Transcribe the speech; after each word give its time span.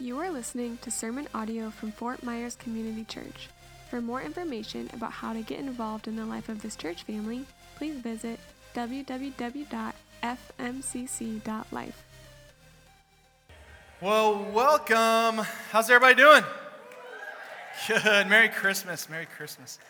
You 0.00 0.20
are 0.20 0.30
listening 0.30 0.78
to 0.82 0.92
sermon 0.92 1.26
audio 1.34 1.70
from 1.70 1.90
Fort 1.90 2.22
Myers 2.22 2.54
Community 2.54 3.02
Church. 3.02 3.48
For 3.90 4.00
more 4.00 4.22
information 4.22 4.88
about 4.92 5.10
how 5.10 5.32
to 5.32 5.42
get 5.42 5.58
involved 5.58 6.06
in 6.06 6.14
the 6.14 6.24
life 6.24 6.48
of 6.48 6.62
this 6.62 6.76
church 6.76 7.02
family, 7.02 7.44
please 7.76 7.96
visit 7.96 8.38
www.fmcc.life. 8.76 9.64
Well, 14.00 14.46
welcome. 14.52 15.44
How's 15.72 15.90
everybody 15.90 16.14
doing? 16.14 16.44
Good. 17.88 18.28
Merry 18.28 18.50
Christmas. 18.50 19.10
Merry 19.10 19.26
Christmas. 19.26 19.80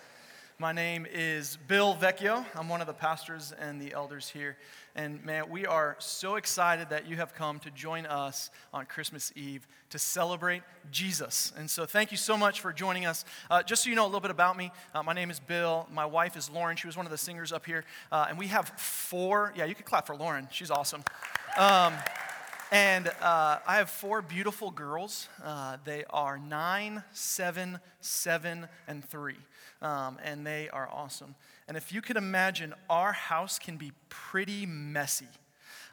My 0.60 0.72
name 0.72 1.06
is 1.08 1.56
Bill 1.68 1.94
Vecchio. 1.94 2.44
I'm 2.56 2.68
one 2.68 2.80
of 2.80 2.88
the 2.88 2.92
pastors 2.92 3.54
and 3.60 3.80
the 3.80 3.92
elders 3.92 4.28
here. 4.28 4.56
And 4.96 5.24
man, 5.24 5.48
we 5.50 5.66
are 5.66 5.94
so 6.00 6.34
excited 6.34 6.90
that 6.90 7.06
you 7.06 7.14
have 7.14 7.32
come 7.32 7.60
to 7.60 7.70
join 7.70 8.06
us 8.06 8.50
on 8.74 8.84
Christmas 8.86 9.32
Eve 9.36 9.68
to 9.90 10.00
celebrate 10.00 10.62
Jesus. 10.90 11.52
And 11.56 11.70
so, 11.70 11.86
thank 11.86 12.10
you 12.10 12.16
so 12.16 12.36
much 12.36 12.60
for 12.60 12.72
joining 12.72 13.06
us. 13.06 13.24
Uh, 13.48 13.62
just 13.62 13.84
so 13.84 13.90
you 13.90 13.94
know 13.94 14.02
a 14.02 14.08
little 14.08 14.18
bit 14.18 14.32
about 14.32 14.56
me, 14.56 14.72
uh, 14.96 15.04
my 15.04 15.12
name 15.12 15.30
is 15.30 15.38
Bill. 15.38 15.86
My 15.92 16.06
wife 16.06 16.36
is 16.36 16.50
Lauren. 16.50 16.76
She 16.76 16.88
was 16.88 16.96
one 16.96 17.06
of 17.06 17.12
the 17.12 17.18
singers 17.18 17.52
up 17.52 17.64
here. 17.64 17.84
Uh, 18.10 18.26
and 18.28 18.36
we 18.36 18.48
have 18.48 18.70
four, 18.70 19.52
yeah, 19.54 19.64
you 19.64 19.76
can 19.76 19.84
clap 19.84 20.08
for 20.08 20.16
Lauren. 20.16 20.48
She's 20.50 20.72
awesome. 20.72 21.04
Um, 21.56 21.94
and 22.70 23.08
uh, 23.20 23.58
I 23.66 23.76
have 23.76 23.90
four 23.90 24.22
beautiful 24.22 24.70
girls. 24.70 25.28
Uh, 25.42 25.78
they 25.84 26.04
are 26.10 26.38
nine, 26.38 27.02
seven, 27.12 27.80
seven, 28.00 28.68
and 28.86 29.04
three 29.04 29.38
um, 29.82 30.18
and 30.24 30.46
they 30.46 30.68
are 30.70 30.88
awesome. 30.92 31.34
And 31.66 31.76
if 31.76 31.92
you 31.92 32.00
could 32.00 32.16
imagine, 32.16 32.74
our 32.88 33.12
house 33.12 33.58
can 33.58 33.76
be 33.76 33.92
pretty 34.08 34.66
messy. 34.66 35.26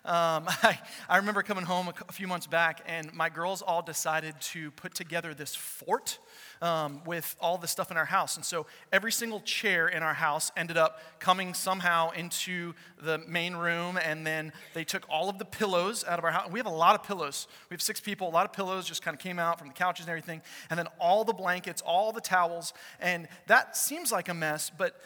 Um, 0.05 0.45
I, 0.63 0.79
I 1.09 1.17
remember 1.17 1.41
coming 1.41 1.65
home 1.65 1.87
a, 1.87 1.93
a 2.07 2.11
few 2.11 2.27
months 2.27 2.45
back, 2.45 2.81
and 2.85 3.11
my 3.13 3.29
girls 3.29 3.61
all 3.61 3.81
decided 3.81 4.39
to 4.39 4.71
put 4.71 4.93
together 4.93 5.33
this 5.33 5.55
fort 5.55 6.19
um, 6.61 7.01
with 7.05 7.35
all 7.41 7.57
the 7.57 7.67
stuff 7.67 7.89
in 7.89 7.97
our 7.97 8.05
house. 8.05 8.35
And 8.35 8.45
so 8.45 8.67
every 8.93 9.11
single 9.11 9.39
chair 9.41 9.87
in 9.87 10.03
our 10.03 10.13
house 10.13 10.51
ended 10.55 10.77
up 10.77 11.01
coming 11.19 11.53
somehow 11.53 12.11
into 12.11 12.73
the 13.01 13.17
main 13.17 13.55
room, 13.55 13.97
and 13.97 14.25
then 14.25 14.53
they 14.73 14.83
took 14.83 15.05
all 15.09 15.27
of 15.27 15.39
the 15.39 15.45
pillows 15.45 16.03
out 16.07 16.19
of 16.19 16.25
our 16.25 16.31
house. 16.31 16.51
We 16.51 16.59
have 16.59 16.67
a 16.67 16.69
lot 16.69 16.95
of 16.95 17.03
pillows. 17.03 17.47
We 17.69 17.73
have 17.73 17.81
six 17.81 17.99
people, 17.99 18.29
a 18.29 18.29
lot 18.29 18.45
of 18.45 18.53
pillows 18.53 18.85
just 18.85 19.01
kind 19.01 19.15
of 19.15 19.19
came 19.19 19.39
out 19.39 19.57
from 19.57 19.69
the 19.69 19.73
couches 19.73 20.05
and 20.05 20.11
everything, 20.11 20.41
and 20.69 20.77
then 20.77 20.87
all 20.99 21.23
the 21.23 21.33
blankets, 21.33 21.81
all 21.81 22.11
the 22.11 22.21
towels, 22.21 22.73
and 22.99 23.27
that 23.47 23.75
seems 23.75 24.11
like 24.11 24.29
a 24.29 24.33
mess, 24.33 24.71
but 24.75 25.01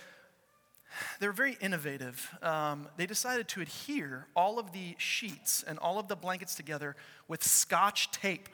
they're 1.20 1.32
very 1.32 1.58
innovative. 1.62 2.30
Um, 2.42 2.88
they 2.98 3.06
decided 3.06 3.48
to 3.50 3.62
adhere 3.62 4.28
all 4.36 4.60
of 4.60 4.72
the 4.72 4.96
sheets 4.98 5.64
and 5.68 5.80
all 5.80 6.00
of 6.00 6.08
the 6.08 6.16
blankets 6.16 6.56
together 6.56 6.96
with 7.28 7.44
scotch 7.44 8.12
tape. 8.12 8.50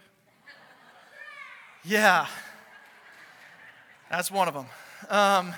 Yeah, 1.84 2.28
that's 4.10 4.32
one 4.32 4.48
of 4.48 4.54
them. 4.54 4.66
Um, 5.10 5.54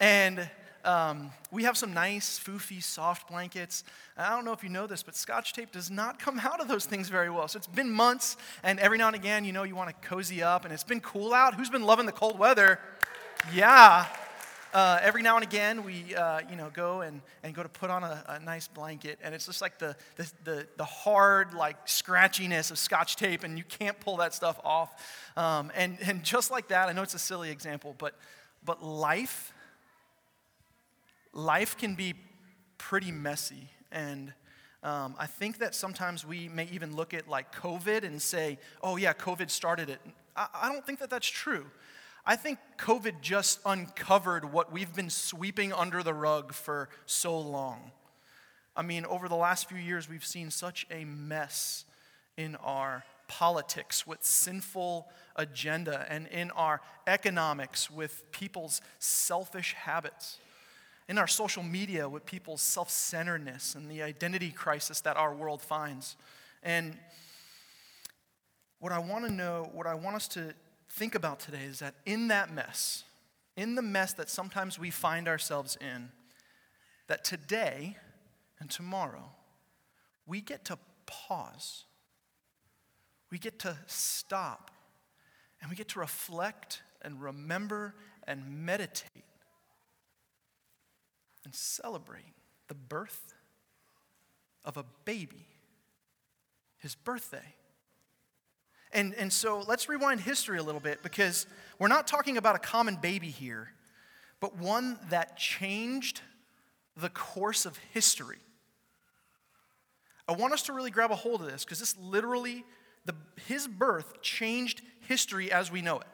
and 0.00 0.48
um, 0.84 1.30
we 1.50 1.64
have 1.64 1.76
some 1.76 1.94
nice, 1.94 2.38
foofy, 2.38 2.82
soft 2.82 3.28
blankets. 3.28 3.84
I 4.16 4.30
don't 4.30 4.44
know 4.44 4.52
if 4.52 4.62
you 4.62 4.68
know 4.68 4.86
this, 4.86 5.02
but 5.02 5.14
scotch 5.14 5.52
tape 5.52 5.70
does 5.72 5.90
not 5.90 6.18
come 6.18 6.38
out 6.40 6.60
of 6.60 6.68
those 6.68 6.86
things 6.86 7.08
very 7.08 7.30
well. 7.30 7.46
So 7.48 7.56
it's 7.56 7.66
been 7.66 7.90
months, 7.90 8.36
and 8.62 8.80
every 8.80 8.98
now 8.98 9.08
and 9.08 9.16
again, 9.16 9.44
you 9.44 9.52
know, 9.52 9.62
you 9.62 9.76
want 9.76 9.90
to 9.90 10.08
cozy 10.08 10.42
up, 10.42 10.64
and 10.64 10.72
it's 10.72 10.84
been 10.84 11.00
cool 11.00 11.32
out. 11.32 11.54
Who's 11.54 11.70
been 11.70 11.84
loving 11.84 12.06
the 12.06 12.12
cold 12.12 12.38
weather? 12.38 12.80
Yeah. 13.54 14.06
Uh, 14.72 14.98
every 15.02 15.20
now 15.20 15.36
and 15.36 15.44
again, 15.44 15.84
we 15.84 16.14
uh, 16.14 16.40
you 16.48 16.56
know 16.56 16.70
go 16.72 17.02
and, 17.02 17.20
and 17.42 17.54
go 17.54 17.62
to 17.62 17.68
put 17.68 17.90
on 17.90 18.02
a, 18.02 18.24
a, 18.28 18.40
nice 18.40 18.68
blanket, 18.68 19.18
and 19.22 19.34
it's 19.34 19.44
just 19.44 19.60
like 19.60 19.78
the, 19.78 19.94
the, 20.16 20.32
the, 20.44 20.66
the, 20.78 20.84
hard 20.84 21.52
like 21.52 21.86
scratchiness 21.86 22.70
of 22.70 22.78
scotch 22.78 23.16
tape, 23.16 23.44
and 23.44 23.58
you 23.58 23.64
can't 23.64 24.00
pull 24.00 24.16
that 24.16 24.32
stuff 24.32 24.58
off. 24.64 24.94
Um, 25.36 25.70
and, 25.74 25.98
and 26.06 26.22
just 26.22 26.50
like 26.50 26.68
that, 26.68 26.88
I 26.88 26.92
know 26.92 27.02
it's 27.02 27.12
a 27.12 27.18
silly 27.18 27.50
example, 27.50 27.94
but, 27.98 28.14
but 28.64 28.82
life, 28.82 29.52
life 31.34 31.76
can 31.76 31.94
be 31.94 32.14
pretty 32.78 33.12
messy. 33.12 33.68
And 33.90 34.32
um, 34.82 35.14
I 35.18 35.26
think 35.26 35.58
that 35.58 35.74
sometimes 35.74 36.26
we 36.26 36.48
may 36.48 36.66
even 36.72 36.96
look 36.96 37.12
at 37.12 37.28
like 37.28 37.54
COVID 37.54 38.04
and 38.04 38.22
say, 38.22 38.58
oh, 38.82 38.96
yeah, 38.96 39.12
COVID 39.12 39.50
started 39.50 39.90
it. 39.90 40.00
I, 40.34 40.46
I 40.62 40.72
don't 40.72 40.86
think 40.86 40.98
that 41.00 41.10
that's 41.10 41.28
true. 41.28 41.66
I 42.24 42.36
think 42.36 42.60
COVID 42.78 43.20
just 43.20 43.58
uncovered 43.66 44.52
what 44.52 44.72
we've 44.72 44.94
been 44.94 45.10
sweeping 45.10 45.72
under 45.72 46.04
the 46.04 46.14
rug 46.14 46.52
for 46.52 46.88
so 47.04 47.36
long. 47.38 47.90
I 48.76 48.82
mean, 48.82 49.04
over 49.06 49.28
the 49.28 49.36
last 49.36 49.68
few 49.68 49.78
years, 49.78 50.08
we've 50.08 50.24
seen 50.24 50.50
such 50.50 50.86
a 50.90 51.04
mess 51.04 51.84
in 52.36 52.54
our 52.56 53.04
politics 53.26 54.06
with 54.06 54.22
sinful 54.22 55.08
agenda 55.34 56.06
and 56.08 56.28
in 56.28 56.52
our 56.52 56.80
economics 57.08 57.90
with 57.90 58.22
people's 58.30 58.80
selfish 59.00 59.74
habits, 59.74 60.38
in 61.08 61.18
our 61.18 61.26
social 61.26 61.64
media 61.64 62.08
with 62.08 62.24
people's 62.24 62.62
self 62.62 62.88
centeredness 62.88 63.74
and 63.74 63.90
the 63.90 64.00
identity 64.00 64.50
crisis 64.50 65.00
that 65.00 65.16
our 65.16 65.34
world 65.34 65.60
finds. 65.60 66.16
And 66.62 66.96
what 68.78 68.92
I 68.92 69.00
want 69.00 69.26
to 69.26 69.32
know, 69.32 69.68
what 69.72 69.88
I 69.88 69.94
want 69.94 70.14
us 70.14 70.28
to 70.28 70.54
think 70.92 71.14
about 71.14 71.40
today 71.40 71.64
is 71.64 71.78
that 71.78 71.94
in 72.04 72.28
that 72.28 72.52
mess, 72.52 73.04
in 73.56 73.74
the 73.74 73.82
mess 73.82 74.12
that 74.14 74.28
sometimes 74.28 74.78
we 74.78 74.90
find 74.90 75.26
ourselves 75.26 75.76
in, 75.80 76.10
that 77.08 77.24
today 77.24 77.96
and 78.60 78.70
tomorrow, 78.70 79.30
we 80.26 80.40
get 80.40 80.64
to 80.66 80.78
pause. 81.06 81.84
We 83.30 83.38
get 83.38 83.58
to 83.60 83.76
stop 83.86 84.70
and 85.60 85.70
we 85.70 85.76
get 85.76 85.88
to 85.88 86.00
reflect 86.00 86.82
and 87.00 87.20
remember 87.20 87.94
and 88.26 88.64
meditate 88.64 89.24
and 91.44 91.54
celebrate 91.54 92.34
the 92.68 92.74
birth 92.74 93.34
of 94.64 94.76
a 94.76 94.84
baby, 95.04 95.46
his 96.78 96.94
birthday. 96.94 97.54
And, 98.92 99.14
and 99.14 99.32
so 99.32 99.64
let's 99.66 99.88
rewind 99.88 100.20
history 100.20 100.58
a 100.58 100.62
little 100.62 100.80
bit 100.80 101.02
because 101.02 101.46
we're 101.78 101.88
not 101.88 102.06
talking 102.06 102.36
about 102.36 102.56
a 102.56 102.58
common 102.58 102.96
baby 102.96 103.30
here, 103.30 103.70
but 104.40 104.56
one 104.56 104.98
that 105.08 105.36
changed 105.36 106.20
the 106.96 107.08
course 107.08 107.64
of 107.64 107.78
history. 107.92 108.38
I 110.28 110.32
want 110.32 110.52
us 110.52 110.62
to 110.64 110.72
really 110.72 110.90
grab 110.90 111.10
a 111.10 111.16
hold 111.16 111.40
of 111.40 111.50
this 111.50 111.64
because 111.64 111.80
this 111.80 111.96
literally, 111.98 112.64
the, 113.06 113.14
his 113.46 113.66
birth 113.66 114.20
changed 114.20 114.82
history 115.08 115.50
as 115.50 115.70
we 115.72 115.82
know 115.82 115.98
it. 115.98 116.06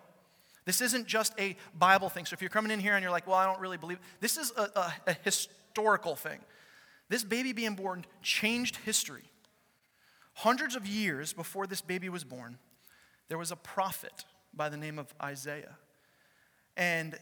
This 0.64 0.80
isn't 0.80 1.06
just 1.06 1.32
a 1.38 1.56
Bible 1.78 2.08
thing. 2.08 2.26
So 2.26 2.34
if 2.34 2.42
you're 2.42 2.50
coming 2.50 2.70
in 2.70 2.78
here 2.78 2.94
and 2.94 3.02
you're 3.02 3.10
like, 3.10 3.26
well, 3.26 3.36
I 3.36 3.46
don't 3.46 3.60
really 3.60 3.76
believe, 3.76 3.98
this 4.20 4.36
is 4.36 4.52
a, 4.56 4.62
a, 4.76 4.92
a 5.08 5.16
historical 5.24 6.14
thing. 6.14 6.38
This 7.08 7.24
baby 7.24 7.52
being 7.52 7.74
born 7.74 8.04
changed 8.22 8.76
history. 8.76 9.24
Hundreds 10.34 10.76
of 10.76 10.86
years 10.86 11.32
before 11.32 11.66
this 11.66 11.80
baby 11.80 12.08
was 12.08 12.22
born, 12.22 12.58
there 13.28 13.38
was 13.38 13.50
a 13.50 13.56
prophet 13.56 14.24
by 14.54 14.68
the 14.68 14.76
name 14.76 14.98
of 14.98 15.14
Isaiah. 15.22 15.76
And 16.76 17.18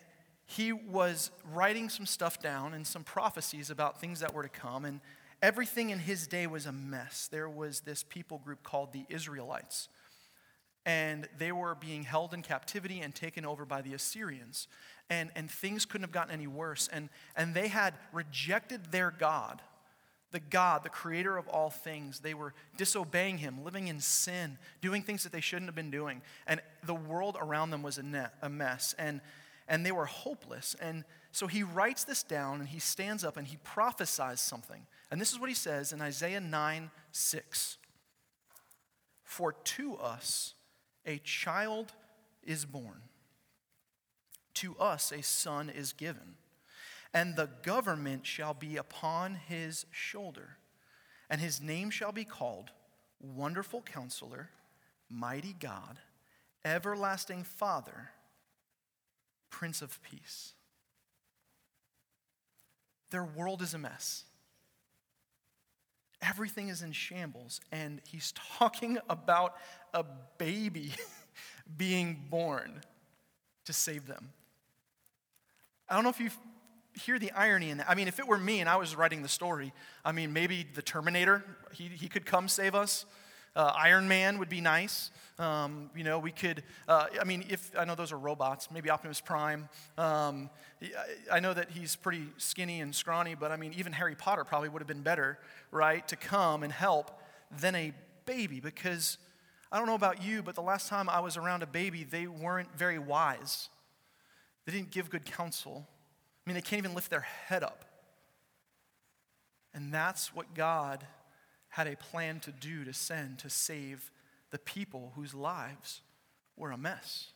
he 0.47 0.73
was 0.73 1.31
writing 1.53 1.89
some 1.89 2.07
stuff 2.07 2.41
down 2.41 2.73
and 2.73 2.87
some 2.87 3.03
prophecies 3.03 3.71
about 3.71 4.01
things 4.01 4.21
that 4.21 4.33
were 4.33 4.45
to 4.45 4.49
come. 4.49 4.85
And 4.85 5.01
everything 5.43 5.91
in 5.91 5.99
his 5.99 6.27
day 6.27 6.47
was 6.47 6.67
a 6.67 6.73
mess. 6.73 7.29
There 7.31 7.49
was 7.49 7.81
this 7.81 8.05
people 8.05 8.39
group 8.39 8.63
called 8.63 8.93
the 8.93 9.05
Israelites. 9.09 9.89
And 10.85 11.29
they 11.37 11.51
were 11.51 11.75
being 11.75 12.05
held 12.05 12.33
in 12.33 12.43
captivity 12.43 13.01
and 13.01 13.13
taken 13.13 13.45
over 13.45 13.65
by 13.65 13.83
the 13.83 13.95
Assyrians. 13.95 14.69
And, 15.11 15.31
and 15.35 15.51
things 15.51 15.85
couldn't 15.85 16.05
have 16.05 16.13
gotten 16.13 16.33
any 16.33 16.47
worse. 16.47 16.89
And, 16.93 17.09
and 17.37 17.55
they 17.55 17.67
had 17.67 17.95
rejected 18.13 18.93
their 18.93 19.11
God 19.11 19.63
the 20.33 20.41
God, 20.41 20.83
the 20.83 20.89
creator 20.89 21.37
of 21.37 21.49
all 21.49 21.71
things. 21.71 22.21
They 22.21 22.35
were 22.35 22.53
disobeying 22.77 23.39
him, 23.39 23.65
living 23.65 23.89
in 23.89 24.01
sin, 24.01 24.59
doing 24.81 25.03
things 25.03 25.23
that 25.23 25.33
they 25.33 25.41
shouldn't 25.41 25.69
have 25.69 25.75
been 25.75 25.91
doing. 25.91 26.23
And 26.47 26.61
the 26.85 26.95
world 26.95 27.37
around 27.41 27.71
them 27.71 27.83
was 27.83 27.99
a, 27.99 28.03
net, 28.03 28.35
a 28.43 28.49
mess. 28.49 28.95
And, 28.99 29.21
and 29.69 29.87
they 29.87 29.93
were 29.93 30.07
hopeless. 30.07 30.75
And 30.81 31.05
so 31.33 31.47
he 31.47 31.63
writes 31.63 32.05
this 32.05 32.23
down 32.23 32.61
and 32.61 32.69
he 32.69 32.81
stands 32.81 33.25
up 33.25 33.37
and 33.37 33.47
he 33.47 33.59
prophesies 33.59 34.41
something. 34.41 34.87
And 35.11 35.21
this 35.21 35.33
is 35.33 35.39
what 35.39 35.49
he 35.49 35.55
says 35.55 35.93
in 35.93 36.01
Isaiah 36.01 36.41
9 36.41 36.91
6. 37.13 37.79
For 39.23 39.53
to 39.53 39.97
us 39.97 40.55
a 41.05 41.19
child 41.19 41.93
is 42.43 42.65
born, 42.65 43.03
to 44.55 44.77
us 44.79 45.13
a 45.13 45.23
son 45.23 45.71
is 45.71 45.93
given 45.93 46.37
and 47.17 47.35
the 47.35 47.49
government 47.63 48.27
shall 48.27 48.53
be 48.53 48.77
upon 48.77 49.37
his 49.37 49.87
shoulder, 49.91 50.59
and 51.31 51.41
his 51.41 51.63
name 51.63 51.89
shall 51.89 52.13
be 52.13 52.27
called 52.27 52.73
Wonderful 53.19 53.81
Counselor, 53.81 54.51
Mighty 55.09 55.55
God, 55.59 55.99
Everlasting 56.63 57.43
Father, 57.43 58.11
Prince 59.49 59.81
of 59.81 59.99
Peace. 60.03 60.53
Their 63.09 63.25
world 63.25 63.63
is 63.63 63.73
a 63.73 63.79
mess. 63.79 64.25
Everything 66.21 66.69
is 66.69 66.83
in 66.83 66.93
shambles, 66.93 67.63
and 67.73 68.03
he's 68.07 68.35
talking 68.59 68.99
about 69.09 69.55
a 69.95 70.05
baby 70.37 70.93
being 71.79 72.27
born 72.29 72.83
to 73.65 73.73
save 73.73 74.07
them. 74.07 74.35
I 75.89 75.95
don't 75.95 76.05
know 76.05 76.11
if 76.11 76.21
you 76.21 76.29
hear 76.97 77.19
the 77.19 77.31
irony 77.33 77.71
in 77.71 77.79
that. 77.79 77.89
I 77.89 77.95
mean, 77.95 78.09
if 78.09 78.19
it 78.19 78.27
were 78.27 78.39
me 78.39 78.61
and 78.61 78.69
I 78.69 78.77
was 78.77 78.97
writing 78.97 79.23
the 79.23 79.29
story, 79.29 79.73
I 80.05 80.13
mean, 80.13 80.33
maybe 80.33 80.67
the 80.75 80.83
Terminator, 80.83 81.45
he, 81.73 81.89
he 81.89 82.09
could 82.09 82.25
come 82.27 82.49
save 82.49 82.75
us. 82.75 83.05
Uh, 83.55 83.73
Iron 83.75 84.07
Man 84.09 84.39
would 84.39 84.49
be 84.49 84.61
nice. 84.61 85.11
Um, 85.39 85.91
you 85.97 86.05
know, 86.05 86.19
we 86.19 86.31
could, 86.31 86.63
uh, 86.89 87.07
I 87.21 87.25
mean, 87.25 87.45
if, 87.49 87.71
I 87.79 87.85
know 87.85 87.95
those 87.95 88.13
are 88.13 88.19
robots, 88.19 88.69
maybe 88.71 88.91
Optimus 88.91 89.21
Prime. 89.21 89.69
Um, 89.97 90.51
I 91.31 91.41
know 91.41 91.55
that 91.55 91.71
he's 91.71 91.97
pretty 91.97 92.27
skinny 92.37 92.81
and 92.81 92.95
scrawny, 92.95 93.35
but 93.35 93.51
I 93.51 93.57
mean, 93.57 93.73
even 93.77 93.93
Harry 93.93 94.15
Potter 94.15 94.45
probably 94.45 94.69
would 94.69 94.81
have 94.81 94.89
been 94.89 95.03
better, 95.03 95.39
right, 95.71 96.07
to 96.09 96.17
come 96.17 96.63
and 96.63 96.73
help 96.73 97.19
than 97.61 97.75
a 97.75 97.93
baby 98.27 98.61
because 98.61 99.19
I 99.73 99.79
don't 99.79 99.87
know 99.87 99.95
about 99.95 100.23
you, 100.23 100.43
but 100.43 100.55
the 100.55 100.63
last 100.63 100.89
time 100.89 101.09
I 101.09 101.21
was 101.21 101.37
around 101.37 101.63
a 101.63 101.67
baby, 101.67 102.05
they 102.05 102.27
weren't 102.27 102.69
very 102.77 102.99
wise. 102.99 103.69
They 104.65 104.73
didn't 104.73 104.91
give 104.91 105.09
good 105.11 105.25
counsel. 105.25 105.87
I 106.47 106.51
mean, 106.51 106.55
they 106.55 106.63
can't 106.63 106.79
even 106.79 106.95
lift 106.95 107.11
their 107.11 107.21
head 107.21 107.65
up. 107.65 107.85
And 109.75 109.93
that's 109.93 110.35
what 110.35 110.55
God 110.55 111.05
had 111.71 111.87
a 111.87 111.97
plan 111.97 112.41
to 112.41 112.53
do 112.53 112.85
to 112.85 112.93
send 112.93 113.41
to 113.41 113.51
save 113.51 114.11
the 114.51 114.59
people 114.59 115.13
whose 115.17 115.35
lives 115.35 116.03
were 116.57 116.71
a 116.71 116.79
mess. 116.79 117.33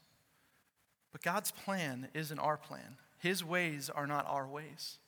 But 1.12 1.22
God's 1.22 1.50
plan 1.50 2.08
isn't 2.14 2.38
our 2.38 2.56
plan, 2.56 2.96
His 3.18 3.44
ways 3.44 3.90
are 3.90 4.06
not 4.06 4.26
our 4.28 4.46
ways. 4.46 4.98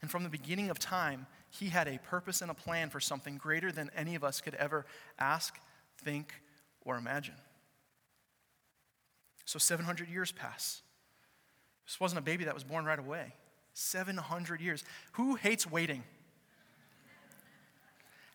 And 0.00 0.10
from 0.10 0.22
the 0.22 0.30
beginning 0.30 0.70
of 0.70 0.78
time, 0.78 1.26
He 1.50 1.66
had 1.68 1.86
a 1.86 1.98
purpose 1.98 2.40
and 2.40 2.50
a 2.50 2.54
plan 2.54 2.88
for 2.88 2.98
something 2.98 3.36
greater 3.36 3.70
than 3.70 3.90
any 3.94 4.14
of 4.14 4.24
us 4.24 4.40
could 4.40 4.54
ever 4.54 4.86
ask, 5.18 5.58
think, 6.02 6.32
or 6.80 6.96
imagine. 6.96 7.34
So 9.44 9.58
700 9.58 10.08
years 10.08 10.32
pass. 10.32 10.82
This 11.88 11.98
wasn't 11.98 12.18
a 12.18 12.22
baby 12.22 12.44
that 12.44 12.52
was 12.52 12.64
born 12.64 12.84
right 12.84 12.98
away. 12.98 13.32
700 13.72 14.60
years. 14.60 14.84
Who 15.12 15.36
hates 15.36 15.66
waiting? 15.66 16.02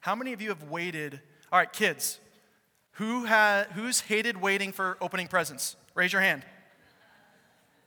How 0.01 0.15
many 0.15 0.33
of 0.33 0.41
you 0.41 0.49
have 0.49 0.63
waited? 0.63 1.21
All 1.51 1.59
right, 1.59 1.71
kids, 1.71 2.19
who 2.93 3.27
ha- 3.27 3.67
who's 3.73 3.99
hated 3.99 4.41
waiting 4.41 4.71
for 4.71 4.97
opening 4.99 5.27
presents? 5.27 5.75
Raise 5.93 6.11
your 6.11 6.23
hand. 6.23 6.43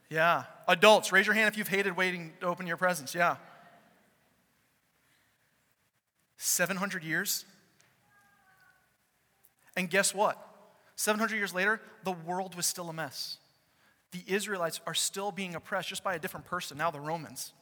Yeah. 0.09 0.45
Adults, 0.69 1.11
raise 1.11 1.25
your 1.25 1.35
hand 1.35 1.49
if 1.49 1.57
you've 1.57 1.67
hated 1.67 1.97
waiting 1.97 2.31
to 2.39 2.47
open 2.47 2.65
your 2.65 2.77
presents. 2.77 3.13
Yeah. 3.13 3.35
700 6.37 7.03
years. 7.03 7.43
And 9.75 9.89
guess 9.89 10.15
what? 10.15 10.37
700 10.95 11.35
years 11.35 11.53
later, 11.53 11.81
the 12.05 12.13
world 12.13 12.55
was 12.55 12.65
still 12.65 12.89
a 12.89 12.93
mess 12.93 13.37
the 14.11 14.23
Israelites 14.25 14.79
are 14.87 14.93
still 14.93 15.31
being 15.31 15.55
oppressed 15.55 15.89
just 15.89 16.03
by 16.03 16.15
a 16.15 16.19
different 16.19 16.45
person, 16.45 16.77
now 16.77 16.91
the 16.91 16.99
Romans. 16.99 17.53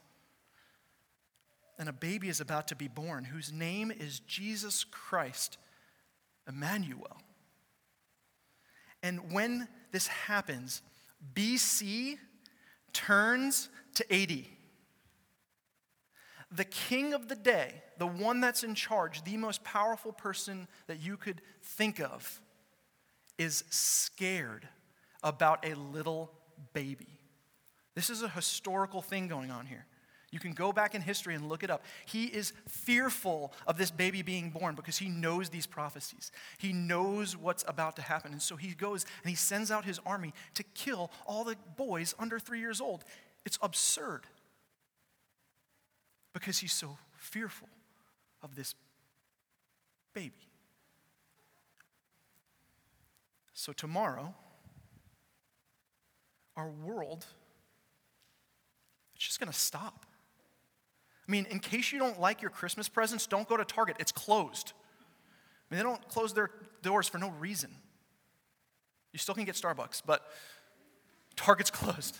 And 1.78 1.90
a 1.90 1.94
baby 1.94 2.30
is 2.30 2.40
about 2.40 2.68
to 2.70 2.76
be 2.76 2.88
born 2.88 3.26
whose 3.26 3.52
name 3.52 3.92
is 3.92 4.20
Jesus 4.20 4.84
Christ, 4.84 5.58
Emmanuel. 6.48 7.18
And 9.04 9.32
when 9.32 9.68
this 9.92 10.08
happens, 10.08 10.82
BC 11.34 12.18
turns 12.94 13.70
to 13.96 14.14
AD. 14.14 14.46
The 16.52 16.64
king 16.64 17.14
of 17.14 17.28
the 17.28 17.36
day, 17.36 17.84
the 17.98 18.08
one 18.08 18.40
that's 18.40 18.64
in 18.64 18.76
charge, 18.76 19.24
the 19.24 19.38
most 19.38 19.64
powerful 19.64 20.14
person 20.14 20.68
that 20.88 21.02
you 21.02 21.18
could 21.18 21.42
think 21.62 22.00
of, 22.00 22.40
is 23.38 23.66
scared 23.70 24.68
about 25.26 25.66
a 25.68 25.74
little 25.74 26.32
baby. 26.74 27.20
This 27.96 28.10
is 28.10 28.22
a 28.22 28.30
historical 28.30 29.02
thing 29.02 29.28
going 29.28 29.52
on 29.52 29.66
here. 29.66 29.86
You 30.32 30.40
can 30.40 30.54
go 30.54 30.72
back 30.72 30.96
in 30.96 31.02
history 31.02 31.34
and 31.34 31.50
look 31.50 31.64
it 31.64 31.70
up. 31.70 31.84
He 32.06 32.26
is 32.26 32.54
fearful 32.68 33.54
of 33.68 33.78
this 33.78 33.90
baby 33.90 34.22
being 34.22 34.50
born 34.50 34.76
because 34.76 34.98
he 34.98 35.08
knows 35.08 35.50
these 35.50 35.66
prophecies. 35.66 36.32
He 36.58 36.74
knows 36.74 37.38
what's 37.38 37.64
about 37.68 37.96
to 37.96 38.02
happen. 38.02 38.34
And 38.34 38.42
so 38.42 38.56
he 38.56 38.74
goes 38.74 39.06
and 39.24 39.30
he 39.30 39.36
sends 39.36 39.72
out 39.72 39.86
his 39.86 40.00
army 40.06 40.34
to 40.56 40.64
kill 40.64 41.10
all 41.26 41.44
the 41.44 41.56
boys 41.78 42.14
under 42.20 42.38
three 42.38 42.60
years 42.60 42.82
old. 42.82 43.04
It's 43.46 43.58
absurd 43.62 44.24
because 46.34 46.58
he's 46.60 46.74
so 46.74 46.98
fearful 47.18 47.70
of 48.44 48.56
this 48.56 48.76
baby. 50.14 50.50
So 53.54 53.72
tomorrow, 53.72 54.36
our 56.56 56.70
world, 56.70 57.26
it's 59.16 59.26
just 59.26 59.40
going 59.40 59.52
to 59.52 59.58
stop. 59.58 60.06
I 61.28 61.32
mean, 61.32 61.46
in 61.50 61.60
case 61.60 61.92
you 61.92 62.00
don't 62.00 62.20
like 62.20 62.42
your 62.42 62.52
Christmas 62.52 62.88
presents, 62.88 63.26
don't 63.26 63.48
go 63.48 63.58
to 63.58 63.66
Target. 63.66 63.98
It's 64.00 64.12
closed. 64.12 64.74
I 65.70 65.74
mean, 65.74 65.80
they 65.80 65.84
don't 65.84 66.08
close 66.08 66.34
their 66.34 66.52
doors 66.84 67.08
for 67.08 67.18
no 67.18 67.30
reason. 67.30 67.72
You 69.12 69.20
still 69.20 69.34
can 69.34 69.46
get 69.46 69.56
Starbucks, 69.56 70.04
but 70.06 70.30
Target's 71.36 71.72
closed. 71.72 72.18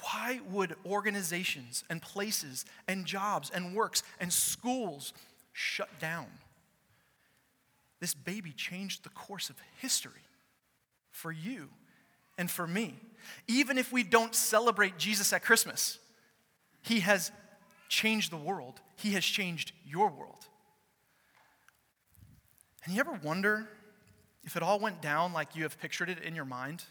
Why 0.00 0.40
would 0.50 0.76
organizations 0.84 1.82
and 1.90 2.00
places 2.00 2.64
and 2.86 3.06
jobs 3.06 3.50
and 3.50 3.74
works 3.74 4.02
and 4.20 4.32
schools 4.32 5.12
shut 5.52 5.88
down? 5.98 6.26
This 7.98 8.14
baby 8.14 8.52
changed 8.52 9.04
the 9.04 9.08
course 9.08 9.50
of 9.50 9.56
history 9.80 10.25
for 11.16 11.32
you 11.32 11.70
and 12.36 12.50
for 12.50 12.66
me. 12.66 12.94
Even 13.48 13.78
if 13.78 13.90
we 13.90 14.02
don't 14.02 14.34
celebrate 14.34 14.98
Jesus 14.98 15.32
at 15.32 15.42
Christmas, 15.42 15.98
He 16.82 17.00
has 17.00 17.32
changed 17.88 18.30
the 18.30 18.36
world, 18.36 18.80
He 18.96 19.12
has 19.12 19.24
changed 19.24 19.72
your 19.86 20.10
world. 20.10 20.46
And 22.84 22.94
you 22.94 23.00
ever 23.00 23.18
wonder 23.24 23.66
if 24.44 24.56
it 24.56 24.62
all 24.62 24.78
went 24.78 25.02
down 25.02 25.32
like 25.32 25.56
you 25.56 25.64
have 25.64 25.80
pictured 25.80 26.08
it 26.08 26.20
in 26.22 26.36
your 26.36 26.44
mind? 26.44 26.84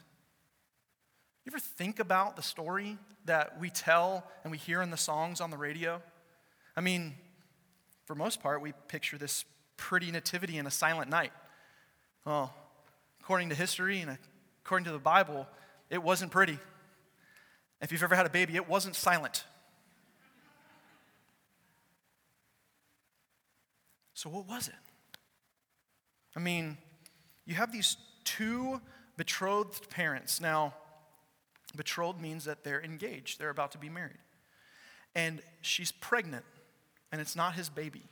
You 1.46 1.52
ever 1.52 1.60
think 1.60 2.00
about 2.00 2.36
the 2.36 2.42
story 2.42 2.98
that 3.26 3.60
we 3.60 3.70
tell 3.70 4.26
and 4.44 4.52
we 4.52 4.58
hear 4.58 4.82
in 4.82 4.90
the 4.90 4.98
songs 4.98 5.40
on 5.40 5.52
the 5.52 5.58
radio? 5.58 6.02
I 6.76 6.82
mean, 6.82 7.14
for 8.06 8.16
most 8.16 8.42
part, 8.42 8.62
we 8.62 8.74
picture 8.88 9.18
this 9.18 9.46
pretty 9.78 10.12
nativity 10.12 10.58
in 10.58 10.66
a 10.66 10.72
silent 10.72 11.10
night. 11.10 11.32
Oh, 12.26 12.50
according 13.26 13.50
to 13.50 13.56
history 13.56 14.02
and 14.02 14.20
according 14.64 14.86
to 14.86 14.92
the 14.92 15.00
Bible, 15.00 15.48
it 15.90 16.04
wasn't 16.04 16.30
pretty. 16.30 16.60
If 17.82 17.92
you've 17.92 18.04
ever 18.04 18.14
had 18.14 18.28
a 18.28 18.30
baby, 18.30 18.56
it 18.56 18.70
wasn't 18.70 18.96
silent. 18.96 19.46
So, 24.14 24.30
what 24.30 24.48
was 24.48 24.68
it? 24.68 24.76
I 26.36 26.40
mean, 26.40 26.78
you 27.48 27.56
have 27.56 27.72
these 27.72 27.98
two 28.26 28.80
betrothed 29.18 29.90
parents. 29.90 30.40
Now, 30.40 30.76
betrothed 31.76 32.22
means 32.22 32.46
that 32.46 32.64
they're 32.64 32.84
engaged, 32.84 33.40
they're 33.40 33.50
about 33.50 33.72
to 33.72 33.80
be 33.80 33.90
married. 33.90 34.20
And 35.16 35.42
she's 35.62 35.92
pregnant, 35.92 36.46
and 37.12 37.20
it's 37.20 37.36
not 37.36 37.56
his 37.56 37.70
baby. 37.70 38.04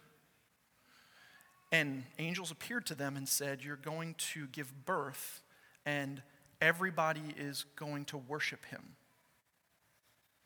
And 1.73 2.03
angels 2.19 2.51
appeared 2.51 2.85
to 2.85 2.95
them 2.95 3.17
and 3.17 3.27
said, 3.27 3.63
You're 3.63 3.77
going 3.77 4.13
to 4.33 4.45
give 4.51 4.85
birth, 4.85 5.41
and 5.87 6.21
everybody 6.61 7.33
is 7.35 7.65
going 7.75 8.05
to 8.05 8.17
worship 8.17 8.63
him. 8.65 8.95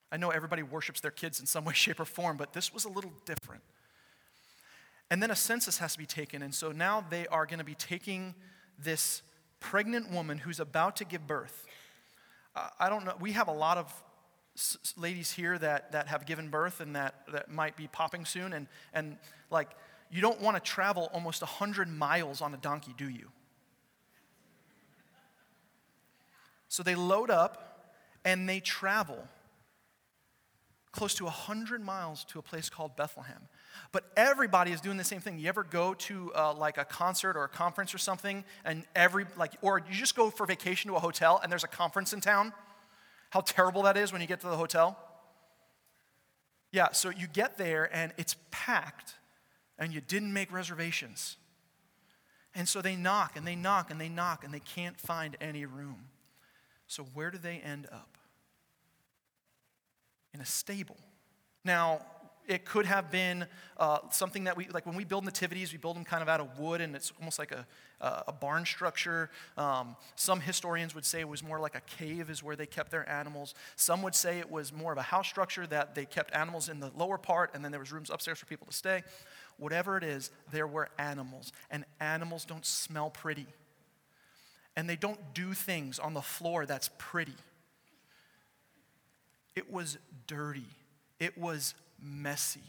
I 0.09 0.15
know 0.15 0.29
everybody 0.29 0.63
worships 0.63 1.01
their 1.01 1.11
kids 1.11 1.41
in 1.41 1.45
some 1.45 1.65
way, 1.65 1.73
shape, 1.75 1.99
or 1.99 2.05
form, 2.05 2.37
but 2.37 2.53
this 2.53 2.73
was 2.73 2.85
a 2.85 2.89
little 2.89 3.11
different. 3.25 3.61
And 5.11 5.21
then 5.21 5.29
a 5.29 5.35
census 5.35 5.79
has 5.79 5.91
to 5.93 5.99
be 5.99 6.05
taken, 6.05 6.41
and 6.41 6.55
so 6.55 6.71
now 6.71 7.05
they 7.09 7.27
are 7.27 7.45
going 7.45 7.59
to 7.59 7.65
be 7.65 7.75
taking 7.75 8.33
this 8.79 9.21
pregnant 9.59 10.09
woman 10.09 10.37
who's 10.37 10.61
about 10.61 10.95
to 10.97 11.05
give 11.05 11.27
birth. 11.27 11.65
Uh, 12.55 12.69
I 12.79 12.87
don't 12.87 13.03
know, 13.03 13.15
we 13.19 13.33
have 13.33 13.49
a 13.49 13.53
lot 13.53 13.77
of 13.77 13.93
s- 14.55 14.77
ladies 14.95 15.33
here 15.33 15.57
that, 15.57 15.91
that 15.91 16.07
have 16.07 16.25
given 16.25 16.47
birth 16.47 16.79
and 16.79 16.95
that, 16.95 17.25
that 17.33 17.51
might 17.51 17.75
be 17.75 17.87
popping 17.87 18.23
soon, 18.23 18.53
and, 18.53 18.67
and 18.93 19.17
like, 19.51 19.71
you 20.09 20.21
don't 20.21 20.41
want 20.41 20.55
to 20.55 20.61
travel 20.61 21.09
almost 21.13 21.41
100 21.41 21.89
miles 21.89 22.41
on 22.41 22.53
a 22.53 22.57
donkey, 22.57 22.93
do 22.97 23.09
you? 23.09 23.29
So 26.69 26.83
they 26.83 26.95
load 26.95 27.29
up 27.29 27.93
and 28.23 28.47
they 28.47 28.59
travel 28.59 29.27
close 30.91 31.13
to 31.15 31.25
100 31.25 31.83
miles 31.83 32.25
to 32.25 32.39
a 32.39 32.41
place 32.41 32.69
called 32.69 32.95
Bethlehem. 32.95 33.47
But 33.91 34.05
everybody 34.17 34.71
is 34.71 34.81
doing 34.81 34.97
the 34.97 35.03
same 35.03 35.21
thing. 35.21 35.37
You 35.37 35.47
ever 35.47 35.63
go 35.63 35.93
to 35.93 36.31
uh, 36.35 36.53
like 36.53 36.77
a 36.77 36.85
concert 36.85 37.37
or 37.37 37.43
a 37.43 37.49
conference 37.49 37.93
or 37.93 37.99
something, 37.99 38.43
and 38.65 38.83
every, 38.95 39.25
like, 39.37 39.53
or 39.61 39.79
you 39.79 39.93
just 39.93 40.15
go 40.15 40.31
for 40.31 40.45
vacation 40.47 40.89
to 40.89 40.97
a 40.97 40.99
hotel 40.99 41.39
and 41.43 41.51
there's 41.51 41.63
a 41.63 41.69
conference 41.69 42.13
in 42.13 42.21
town? 42.21 42.51
How 43.29 43.41
terrible 43.41 43.83
that 43.83 43.95
is 43.95 44.11
when 44.11 44.21
you 44.21 44.27
get 44.27 44.39
to 44.41 44.47
the 44.47 44.55
hotel? 44.55 44.97
Yeah, 46.71 46.91
so 46.91 47.09
you 47.11 47.27
get 47.27 47.57
there 47.57 47.89
and 47.95 48.13
it's 48.17 48.35
packed 48.49 49.13
and 49.79 49.93
you 49.93 50.01
didn't 50.01 50.33
make 50.33 50.51
reservations. 50.51 51.37
And 52.55 52.67
so 52.67 52.81
they 52.81 52.95
knock 52.95 53.35
and 53.35 53.45
they 53.45 53.55
knock 53.55 53.91
and 53.91 54.01
they 54.01 54.09
knock 54.09 54.43
and 54.43 54.53
they 54.53 54.59
can't 54.59 54.99
find 54.99 55.37
any 55.39 55.65
room. 55.65 56.05
So 56.87 57.03
where 57.13 57.29
do 57.29 57.37
they 57.37 57.57
end 57.57 57.87
up? 57.91 58.17
In 60.33 60.41
a 60.41 60.45
stable. 60.45 60.97
Now, 61.63 62.01
it 62.47 62.65
could 62.65 62.85
have 62.85 63.11
been 63.11 63.45
uh, 63.77 63.99
something 64.09 64.45
that 64.45 64.55
we, 64.55 64.67
like 64.69 64.85
when 64.85 64.95
we 64.95 65.03
build 65.03 65.25
nativities, 65.25 65.71
we 65.71 65.77
build 65.77 65.97
them 65.97 66.05
kind 66.05 66.21
of 66.21 66.29
out 66.29 66.39
of 66.39 66.57
wood 66.57 66.81
and 66.81 66.95
it's 66.95 67.11
almost 67.19 67.37
like 67.37 67.51
a, 67.51 67.65
a 67.99 68.31
barn 68.31 68.65
structure. 68.65 69.29
Um, 69.57 69.95
some 70.15 70.39
historians 70.39 70.95
would 70.95 71.05
say 71.05 71.19
it 71.19 71.27
was 71.27 71.43
more 71.43 71.59
like 71.59 71.75
a 71.75 71.81
cave, 71.81 72.29
is 72.29 72.41
where 72.41 72.55
they 72.55 72.65
kept 72.65 72.89
their 72.89 73.07
animals. 73.09 73.53
Some 73.75 74.01
would 74.03 74.15
say 74.15 74.39
it 74.39 74.49
was 74.49 74.71
more 74.71 74.91
of 74.91 74.97
a 74.97 75.03
house 75.03 75.27
structure 75.27 75.67
that 75.67 75.93
they 75.93 76.05
kept 76.05 76.33
animals 76.33 76.69
in 76.69 76.79
the 76.79 76.91
lower 76.95 77.17
part 77.17 77.51
and 77.53 77.63
then 77.63 77.71
there 77.71 77.79
was 77.79 77.91
rooms 77.91 78.09
upstairs 78.09 78.39
for 78.39 78.45
people 78.45 78.67
to 78.67 78.73
stay. 78.73 79.03
Whatever 79.57 79.97
it 79.97 80.03
is, 80.03 80.29
there 80.51 80.67
were 80.67 80.89
animals. 80.97 81.51
And 81.69 81.85
animals 81.99 82.45
don't 82.45 82.65
smell 82.65 83.09
pretty. 83.09 83.47
And 84.75 84.87
they 84.87 84.95
don't 84.95 85.33
do 85.33 85.53
things 85.53 85.97
on 85.97 86.13
the 86.13 86.21
floor 86.21 86.65
that's 86.65 86.89
pretty. 86.97 87.35
It 89.55 89.71
was 89.71 89.97
dirty. 90.27 90.67
It 91.19 91.37
was 91.37 91.73
messy. 91.99 92.61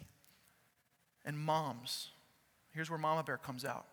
And 1.24 1.38
moms, 1.38 2.08
here's 2.70 2.88
where 2.88 2.98
Mama 2.98 3.22
Bear 3.22 3.36
comes 3.36 3.66
out. 3.66 3.84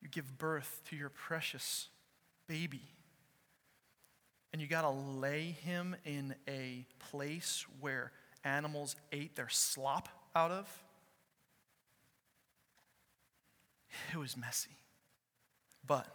You 0.00 0.08
give 0.08 0.38
birth 0.38 0.80
to 0.88 0.96
your 0.96 1.10
precious 1.10 1.88
baby. 2.48 2.80
And 4.52 4.62
you 4.62 4.68
got 4.68 4.82
to 4.82 4.90
lay 4.90 5.56
him 5.62 5.96
in 6.06 6.34
a 6.48 6.86
place 7.10 7.66
where 7.80 8.12
animals 8.46 8.96
ate 9.10 9.34
their 9.34 9.48
slop 9.48 10.08
out 10.34 10.50
of. 10.50 10.82
It 14.12 14.16
was 14.16 14.36
messy. 14.36 14.76
But 15.86 16.06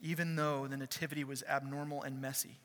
even 0.00 0.36
though 0.36 0.66
the 0.66 0.76
nativity 0.76 1.24
was 1.24 1.42
abnormal 1.48 2.02
and 2.02 2.20
messy, 2.20 2.58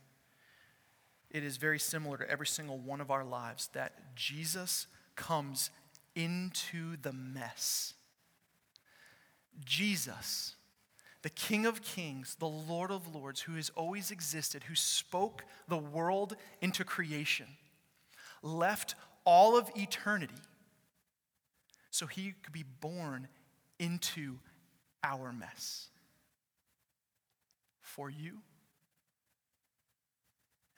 it 1.29 1.43
is 1.43 1.57
very 1.57 1.79
similar 1.79 2.17
to 2.17 2.29
every 2.29 2.47
single 2.47 2.77
one 2.79 3.01
of 3.01 3.11
our 3.11 3.23
lives 3.23 3.69
that 3.73 4.15
Jesus 4.15 4.88
comes 5.15 5.69
into 6.15 6.97
the 7.01 7.13
mess. 7.13 7.93
Jesus, 9.63 10.55
the 11.21 11.29
King 11.29 11.65
of 11.65 11.81
Kings, 11.81 12.35
the 12.39 12.47
Lord 12.47 12.91
of 12.91 13.13
Lords, 13.13 13.41
who 13.41 13.55
has 13.55 13.69
always 13.75 14.11
existed, 14.11 14.63
who 14.63 14.75
spoke 14.75 15.43
the 15.67 15.77
world 15.77 16.35
into 16.61 16.83
creation, 16.83 17.47
left 18.41 18.95
all 19.25 19.57
of 19.57 19.69
eternity 19.75 20.33
so 21.91 22.05
he 22.05 22.33
could 22.41 22.53
be 22.53 22.63
born 22.63 23.27
into 23.79 24.39
our 25.03 25.31
mess. 25.33 25.88
For 27.81 28.09
you 28.09 28.38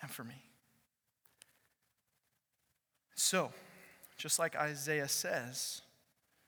and 0.01 0.10
for 0.10 0.24
me. 0.24 0.45
So, 3.15 3.51
just 4.17 4.39
like 4.39 4.55
Isaiah 4.55 5.07
says, 5.07 5.81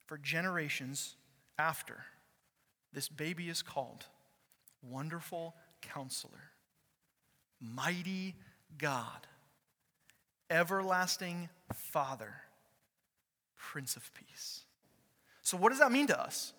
for 0.06 0.18
generations 0.18 1.16
after, 1.60 2.06
this 2.94 3.10
baby 3.10 3.50
is 3.50 3.62
called 3.62 4.06
Wonderful 4.82 5.56
Counselor, 5.82 6.52
Mighty 7.60 8.36
God, 8.78 9.28
Everlasting 10.50 11.50
Father, 11.74 12.34
Prince 13.58 13.96
of 13.96 14.10
Peace. 14.14 14.62
So, 15.42 15.58
what 15.58 15.70
does 15.70 15.80
that 15.80 15.92
mean 15.92 16.08
to 16.08 16.20
us? 16.20 16.54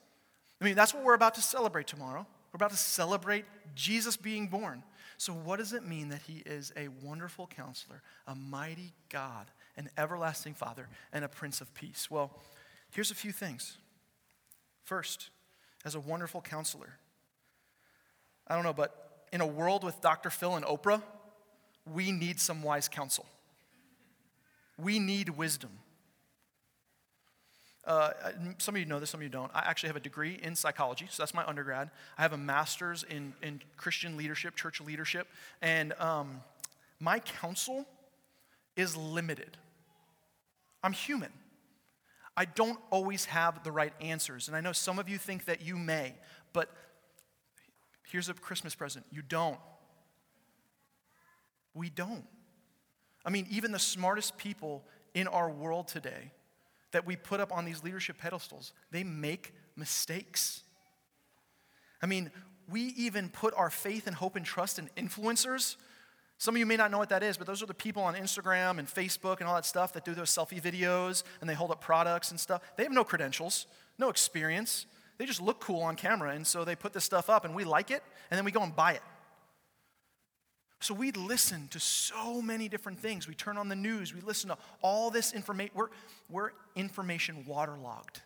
I 0.61 0.65
mean, 0.65 0.75
that's 0.75 0.95
what 0.95 1.05
we're 1.05 1.15
about 1.15 1.35
to 1.35 1.43
celebrate 1.43 1.87
tomorrow. 1.87 2.27
We're 2.53 2.57
about 2.57 2.71
to 2.71 2.77
celebrate 2.77 3.45
Jesus 3.75 4.17
being 4.17 4.47
born. 4.47 4.83
So, 5.17 5.33
what 5.33 5.59
does 5.59 5.73
it 5.73 5.87
mean 5.87 6.09
that 6.09 6.23
he 6.23 6.43
is 6.47 6.73
a 6.77 6.89
wonderful 7.03 7.47
counselor, 7.47 8.03
a 8.27 8.35
mighty 8.35 8.93
God, 9.09 9.47
an 9.77 9.91
everlasting 9.97 10.55
Father, 10.55 10.89
and 11.13 11.25
a 11.25 11.29
Prince 11.29 11.61
of 11.61 11.73
Peace? 11.75 12.11
Well, 12.11 12.31
here's 12.91 13.11
a 13.11 13.15
few 13.15 13.33
things. 13.33 13.79
First, 14.85 15.31
as 15.85 15.95
a 15.95 16.01
wonderful 16.01 16.41
counselor, 16.41 16.99
I 18.47 18.55
don't 18.55 18.65
know, 18.65 18.73
but 18.73 19.27
in 19.33 19.41
a 19.41 19.47
world 19.47 19.85
with 19.85 20.01
Dr. 20.01 20.31
Phil 20.31 20.57
and 20.57 20.65
Oprah, 20.65 21.03
we 21.93 22.13
need 22.13 22.41
some 22.41 22.63
wise 22.63 22.89
counsel. 22.89 23.27
We 24.79 24.99
need 24.99 25.31
wisdom. 25.31 25.71
Uh, 27.87 28.11
some 28.59 28.75
of 28.75 28.81
you 28.81 28.87
know 28.87 28.99
this, 28.99 29.11
some 29.11 29.21
of 29.21 29.23
you 29.23 29.29
don't. 29.29 29.51
I 29.55 29.61
actually 29.61 29.89
have 29.89 29.97
a 29.97 30.01
degree 30.01 30.39
in 30.43 30.57
psychology, 30.57 31.07
so 31.11 31.23
that's 31.23 31.35
my 31.35 31.45
undergrad. 31.45 31.91
I 32.17 32.23
have 32.23 32.33
a 32.33 32.39
master's 32.39 33.03
in, 33.03 33.35
in 33.43 33.61
Christian 33.77 34.17
leadership, 34.17 34.57
church 34.57 34.81
leadership, 34.81 35.29
and 35.61 35.93
um, 36.01 36.41
my 36.99 37.19
counsel 37.19 37.87
is 38.77 38.97
limited. 38.97 39.59
I'm 40.83 40.93
human. 40.93 41.31
I 42.37 42.45
don't 42.47 42.79
always 42.91 43.27
have 43.27 43.63
the 43.63 43.71
right 43.71 43.93
answers, 44.01 44.49
and 44.49 44.57
I 44.57 44.61
know 44.61 44.73
some 44.73 44.99
of 44.99 45.09
you 45.09 45.19
think 45.19 45.45
that 45.45 45.63
you 45.63 45.77
may, 45.77 46.15
but 46.53 46.69
here's 48.11 48.29
a 48.29 48.35
Christmas 48.35 48.75
present 48.75 49.07
you 49.11 49.23
don't. 49.23 49.59
We 51.75 51.91
don't. 51.91 52.25
I 53.25 53.31
mean, 53.31 53.47
even 53.51 53.73
the 53.73 53.79
smartest 53.79 54.37
people 54.37 54.85
in 55.15 55.29
our 55.29 55.51
world 55.51 55.89
today 55.89 56.33
that 56.93 57.07
we 57.07 57.17
put 57.17 57.41
up 57.41 57.53
on 57.53 57.65
these 57.65 57.83
leadership 57.83 58.19
pedestals, 58.19 58.73
they 58.91 59.03
make 59.03 59.53
mistakes. 59.77 60.63
I 62.01 62.07
mean, 62.07 62.31
we 62.69 62.83
even 62.97 63.29
put 63.29 63.55
our 63.55 63.71
faith 63.71 64.07
and 64.07 64.15
hope 64.15 64.37
and 64.37 64.45
trust 64.45 64.79
in 64.79 64.89
influencers. 64.97 65.77
Some 66.45 66.57
of 66.57 66.59
you 66.59 66.67
may 66.67 66.77
not 66.77 66.91
know 66.91 66.99
what 66.99 67.09
that 67.09 67.23
is, 67.23 67.39
but 67.39 67.47
those 67.47 67.63
are 67.63 67.67
the 67.67 67.73
people 67.73 68.03
on 68.03 68.17
Instagram 68.17 68.79
and 68.79 68.87
Facebook 68.87 69.41
and 69.41 69.49
all 69.49 69.55
that 69.55 69.65
stuff 69.65 69.95
that 69.95 70.05
do 70.05 70.13
those 70.13 70.29
selfie 70.29 70.61
videos 70.61 71.23
and 71.41 71.49
they 71.49 71.55
hold 71.55 71.71
up 71.71 71.81
products 71.81 72.33
and 72.33 72.39
stuff. 72.39 72.61
They 72.77 72.83
have 72.83 72.93
no 72.93 73.03
credentials, 73.03 73.67
no 73.99 74.11
experience. 74.11 74.85
They 75.17 75.25
just 75.25 75.41
look 75.41 75.59
cool 75.59 75.81
on 75.81 75.97
camera, 75.97 76.33
and 76.33 76.47
so 76.47 76.63
they 76.63 76.77
put 76.77 76.93
this 76.93 77.03
stuff 77.03 77.31
up 77.31 77.47
and 77.47 77.55
we 77.55 77.65
like 77.65 77.91
it, 77.91 78.03
and 78.31 78.37
then 78.37 78.45
we 78.45 78.51
go 78.51 78.63
and 78.63 78.77
buy 78.77 78.93
it. 78.93 79.01
So 80.81 80.93
we 80.93 81.13
listen 81.13 81.67
to 81.69 81.81
so 81.81 82.43
many 82.43 82.69
different 82.69 82.99
things. 82.99 83.27
We 83.27 83.35
turn 83.35 83.57
on 83.57 83.71
the 83.71 83.77
news, 83.77 84.13
we 84.13 84.21
listen 84.21 84.51
to 84.51 84.59
all 84.83 85.11
this 85.11 85.33
information. 85.33 85.73
We're, 85.75 85.89
we're 86.29 86.51
information 86.77 87.47
waterlogged. 87.47 88.21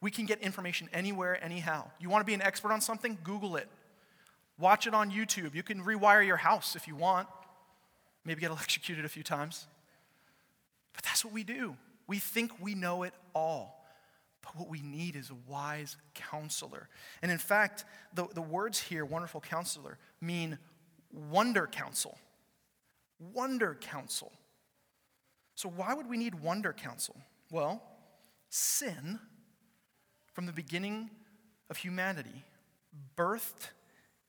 We 0.00 0.12
can 0.12 0.26
get 0.26 0.40
information 0.42 0.88
anywhere, 0.92 1.42
anyhow. 1.42 1.90
You 1.98 2.08
want 2.08 2.22
to 2.22 2.26
be 2.26 2.34
an 2.34 2.42
expert 2.42 2.70
on 2.70 2.80
something? 2.80 3.18
Google 3.24 3.56
it. 3.56 3.68
Watch 4.60 4.86
it 4.86 4.94
on 4.94 5.10
YouTube. 5.10 5.54
You 5.54 5.62
can 5.62 5.82
rewire 5.82 6.24
your 6.24 6.36
house 6.36 6.76
if 6.76 6.86
you 6.86 6.94
want. 6.94 7.26
Maybe 8.24 8.42
get 8.42 8.50
electrocuted 8.50 9.04
a 9.04 9.08
few 9.08 9.22
times. 9.22 9.66
But 10.92 11.02
that's 11.04 11.24
what 11.24 11.32
we 11.32 11.44
do. 11.44 11.76
We 12.06 12.18
think 12.18 12.52
we 12.60 12.74
know 12.74 13.02
it 13.04 13.14
all. 13.34 13.84
But 14.42 14.56
what 14.56 14.68
we 14.68 14.82
need 14.82 15.16
is 15.16 15.30
a 15.30 15.50
wise 15.50 15.96
counselor. 16.14 16.88
And 17.22 17.30
in 17.30 17.38
fact, 17.38 17.84
the, 18.14 18.26
the 18.34 18.42
words 18.42 18.80
here, 18.80 19.04
wonderful 19.04 19.40
counselor, 19.40 19.98
mean 20.20 20.58
wonder 21.12 21.66
counsel. 21.66 22.18
Wonder 23.18 23.76
counsel. 23.80 24.32
So, 25.54 25.68
why 25.68 25.92
would 25.92 26.08
we 26.08 26.16
need 26.16 26.34
wonder 26.36 26.72
counsel? 26.72 27.16
Well, 27.50 27.82
sin, 28.48 29.18
from 30.32 30.46
the 30.46 30.52
beginning 30.52 31.10
of 31.68 31.76
humanity, 31.76 32.44
birthed 33.16 33.68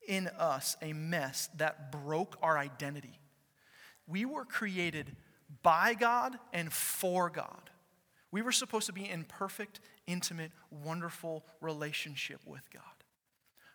in 0.07 0.27
us 0.27 0.77
a 0.81 0.93
mess 0.93 1.49
that 1.57 1.91
broke 1.91 2.37
our 2.41 2.57
identity. 2.57 3.19
We 4.07 4.25
were 4.25 4.45
created 4.45 5.15
by 5.63 5.93
God 5.93 6.37
and 6.53 6.71
for 6.71 7.29
God. 7.29 7.69
We 8.31 8.41
were 8.41 8.51
supposed 8.51 8.87
to 8.87 8.93
be 8.93 9.09
in 9.09 9.25
perfect, 9.25 9.81
intimate, 10.07 10.51
wonderful 10.69 11.45
relationship 11.59 12.39
with 12.45 12.69
God. 12.71 12.83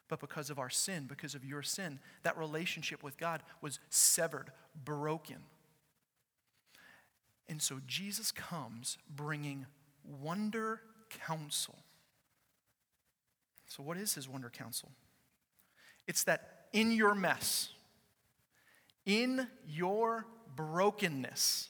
But 0.08 0.20
because 0.20 0.50
of 0.50 0.58
our 0.58 0.70
sin, 0.70 1.06
because 1.08 1.34
of 1.34 1.44
your 1.44 1.62
sin, 1.62 1.98
that 2.22 2.38
relationship 2.38 3.02
with 3.02 3.18
God 3.18 3.42
was 3.60 3.78
severed, 3.90 4.52
broken. 4.84 5.38
And 7.48 7.60
so 7.60 7.80
Jesus 7.86 8.32
comes 8.32 8.98
bringing 9.14 9.66
wonder 10.04 10.80
counsel. 11.26 11.76
So, 13.68 13.82
what 13.82 13.96
is 13.96 14.14
his 14.14 14.28
wonder 14.28 14.48
counsel? 14.48 14.90
It's 16.06 16.24
that 16.24 16.66
in 16.72 16.92
your 16.92 17.14
mess, 17.14 17.70
in 19.04 19.46
your 19.66 20.26
brokenness, 20.54 21.68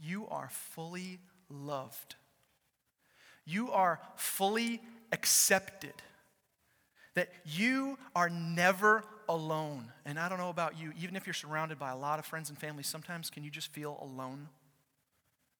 you 0.00 0.26
are 0.28 0.48
fully 0.50 1.20
loved. 1.48 2.16
You 3.44 3.70
are 3.70 4.00
fully 4.16 4.82
accepted 5.12 5.94
that 7.14 7.30
you 7.44 7.98
are 8.14 8.28
never 8.28 9.02
alone. 9.28 9.90
And 10.04 10.18
I 10.18 10.28
don't 10.28 10.38
know 10.38 10.50
about 10.50 10.78
you, 10.78 10.92
even 11.00 11.16
if 11.16 11.26
you're 11.26 11.34
surrounded 11.34 11.78
by 11.78 11.90
a 11.90 11.96
lot 11.96 12.18
of 12.18 12.26
friends 12.26 12.50
and 12.50 12.58
family, 12.58 12.82
sometimes 12.82 13.30
can 13.30 13.42
you 13.42 13.50
just 13.50 13.72
feel 13.72 13.98
alone 14.00 14.48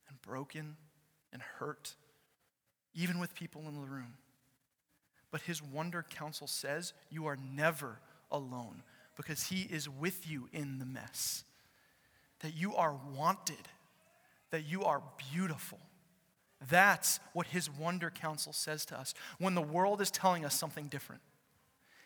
and 0.08 0.22
broken 0.22 0.76
and 1.32 1.42
hurt, 1.42 1.94
even 2.94 3.18
with 3.18 3.34
people 3.34 3.62
in 3.68 3.74
the 3.74 3.86
room? 3.86 4.14
But 5.30 5.42
his 5.42 5.62
wonder 5.62 6.04
counsel 6.08 6.46
says 6.46 6.92
you 7.10 7.26
are 7.26 7.36
never 7.36 7.98
alone 8.30 8.82
because 9.16 9.44
he 9.44 9.62
is 9.62 9.88
with 9.88 10.28
you 10.28 10.48
in 10.52 10.78
the 10.78 10.86
mess. 10.86 11.44
That 12.40 12.54
you 12.54 12.74
are 12.76 12.98
wanted, 13.14 13.68
that 14.50 14.66
you 14.66 14.84
are 14.84 15.02
beautiful. 15.32 15.78
That's 16.68 17.20
what 17.32 17.48
his 17.48 17.70
wonder 17.70 18.10
counsel 18.10 18.52
says 18.52 18.84
to 18.86 18.98
us. 18.98 19.14
When 19.38 19.54
the 19.54 19.62
world 19.62 20.00
is 20.00 20.10
telling 20.10 20.44
us 20.44 20.54
something 20.54 20.88
different, 20.88 21.22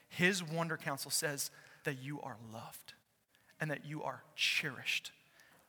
his 0.08 0.42
wonder 0.42 0.76
counsel 0.76 1.10
says 1.10 1.50
that 1.84 2.02
you 2.02 2.20
are 2.20 2.36
loved 2.52 2.94
and 3.60 3.70
that 3.70 3.84
you 3.84 4.02
are 4.02 4.22
cherished 4.34 5.12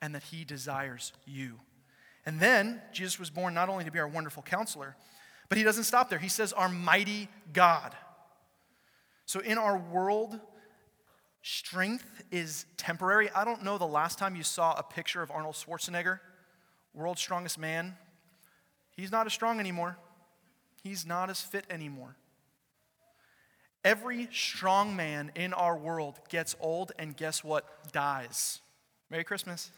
and 0.02 0.16
that 0.16 0.24
he 0.24 0.44
desires 0.44 1.14
you. 1.26 1.60
And 2.26 2.40
then 2.40 2.82
Jesus 2.92 3.20
was 3.20 3.30
born 3.30 3.54
not 3.54 3.70
only 3.70 3.84
to 3.86 3.92
be 3.92 4.00
our 4.00 4.08
wonderful 4.08 4.44
counselor, 4.44 4.96
but 5.52 5.58
he 5.58 5.66
doesn't 5.66 5.84
stop 5.84 6.10
there. 6.10 6.18
He 6.18 6.30
says, 6.30 6.54
our 6.54 6.70
mighty 6.70 7.28
God. 7.52 7.94
So 9.26 9.42
in 9.42 9.58
our 9.58 9.78
world, 9.78 10.40
strength 11.42 12.24
is 12.32 12.66
temporary. 12.78 13.30
I 13.32 13.44
don't 13.44 13.62
know 13.62 13.78
the 13.78 13.84
last 13.84 14.18
time 14.18 14.38
you 14.38 14.44
saw 14.44 14.74
a 14.76 14.82
picture 14.82 15.22
of 15.22 15.30
Arnold 15.30 15.56
Schwarzenegger, 15.56 16.22
world's 16.94 17.20
strongest 17.20 17.60
man. 17.60 17.98
He's 18.96 19.12
not 19.12 19.26
as 19.26 19.34
strong 19.34 19.60
anymore, 19.60 19.98
he's 20.84 21.06
not 21.06 21.30
as 21.30 21.42
fit 21.42 21.66
anymore. 21.70 22.16
Every 23.84 24.30
strong 24.32 24.96
man 24.96 25.34
in 25.36 25.52
our 25.52 25.76
world 25.76 26.18
gets 26.30 26.56
old, 26.62 26.94
and 26.98 27.18
guess 27.18 27.44
what? 27.44 27.92
Dies. 27.92 28.62
Merry 29.10 29.26
Christmas. 29.26 29.70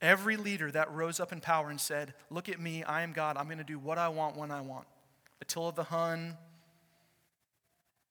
Every 0.00 0.36
leader 0.36 0.70
that 0.70 0.92
rose 0.92 1.18
up 1.18 1.32
in 1.32 1.40
power 1.40 1.70
and 1.70 1.80
said, 1.80 2.14
Look 2.30 2.48
at 2.48 2.60
me, 2.60 2.84
I 2.84 3.02
am 3.02 3.12
God, 3.12 3.36
I'm 3.36 3.46
going 3.46 3.58
to 3.58 3.64
do 3.64 3.78
what 3.78 3.98
I 3.98 4.08
want 4.08 4.36
when 4.36 4.50
I 4.50 4.60
want. 4.60 4.86
Attila 5.40 5.72
the 5.72 5.84
Hun, 5.84 6.36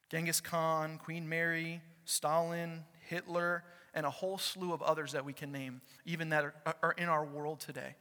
Genghis 0.10 0.42
Khan, 0.42 0.98
Queen 0.98 1.28
Mary, 1.28 1.82
Stalin, 2.06 2.84
Hitler, 3.08 3.64
and 3.94 4.06
a 4.06 4.10
whole 4.10 4.38
slew 4.38 4.74
of 4.74 4.82
others 4.82 5.14
that 5.14 5.26
we 5.26 5.34
can 5.34 5.52
name, 5.52 5.82
even 6.06 6.30
that 6.30 6.44
are, 6.44 6.76
are 6.84 6.92
in 6.94 7.10
our 7.10 7.26
world 7.26 7.60
today. 7.60 7.96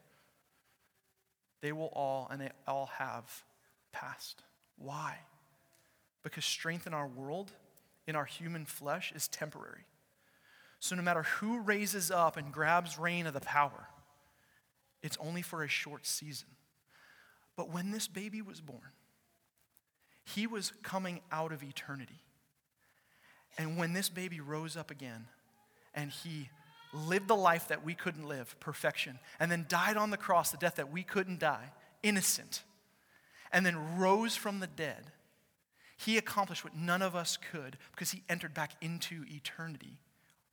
They 1.61 1.73
will 1.73 1.90
all, 1.93 2.28
and 2.31 2.40
they 2.40 2.50
all 2.66 2.90
have 2.99 3.45
passed. 3.93 4.43
Why? 4.76 5.19
Because 6.23 6.45
strength 6.45 6.87
in 6.87 6.95
our 6.95 7.07
world, 7.07 7.52
in 8.07 8.14
our 8.14 8.25
human 8.25 8.66
flesh, 8.66 9.12
is 9.14 9.26
temporary. 9.28 9.85
So 10.80 10.95
no 10.95 11.02
matter 11.02 11.23
who 11.23 11.61
raises 11.61 12.11
up 12.11 12.37
and 12.37 12.52
grabs 12.52 12.99
reign 12.99 13.26
of 13.26 13.35
the 13.35 13.40
power, 13.40 13.88
it's 15.02 15.16
only 15.18 15.42
for 15.42 15.62
a 15.62 15.68
short 15.68 16.06
season. 16.06 16.49
But 17.56 17.71
when 17.71 17.90
this 17.90 18.09
baby 18.09 18.42
was 18.42 18.61
born, 18.61 18.92
he 20.25 20.47
was 20.47 20.73
coming 20.83 21.21
out 21.33 21.52
of 21.52 21.62
eternity. 21.62 22.21
And 23.59 23.76
when 23.78 23.92
this 23.92 24.09
baby 24.09 24.40
rose 24.40 24.76
up 24.76 24.90
again 24.90 25.26
and 25.95 26.11
he 26.11 26.50
lived 26.92 27.28
the 27.28 27.37
life 27.37 27.68
that 27.68 27.85
we 27.85 27.95
couldn't 27.95 28.26
live, 28.26 28.59
perfection, 28.61 29.18
and 29.40 29.50
then 29.50 29.66
died 29.68 29.97
on 29.97 30.11
the 30.11 30.16
cross, 30.16 30.50
the 30.50 30.56
death 30.56 30.76
that 30.76 30.92
we 30.92 31.02
couldn't 31.02 31.38
die, 31.38 31.73
innocent, 32.02 32.62
and 33.52 33.64
then 33.64 33.99
rose 33.99 34.37
from 34.37 34.61
the 34.61 34.66
dead, 34.66 35.12
he 35.97 36.18
accomplished 36.18 36.64
what 36.64 36.76
none 36.76 37.00
of 37.00 37.16
us 37.16 37.38
could 37.50 37.78
because 37.92 38.11
he 38.11 38.23
entered 38.28 38.52
back 38.52 38.73
into 38.83 39.25
eternity 39.28 39.99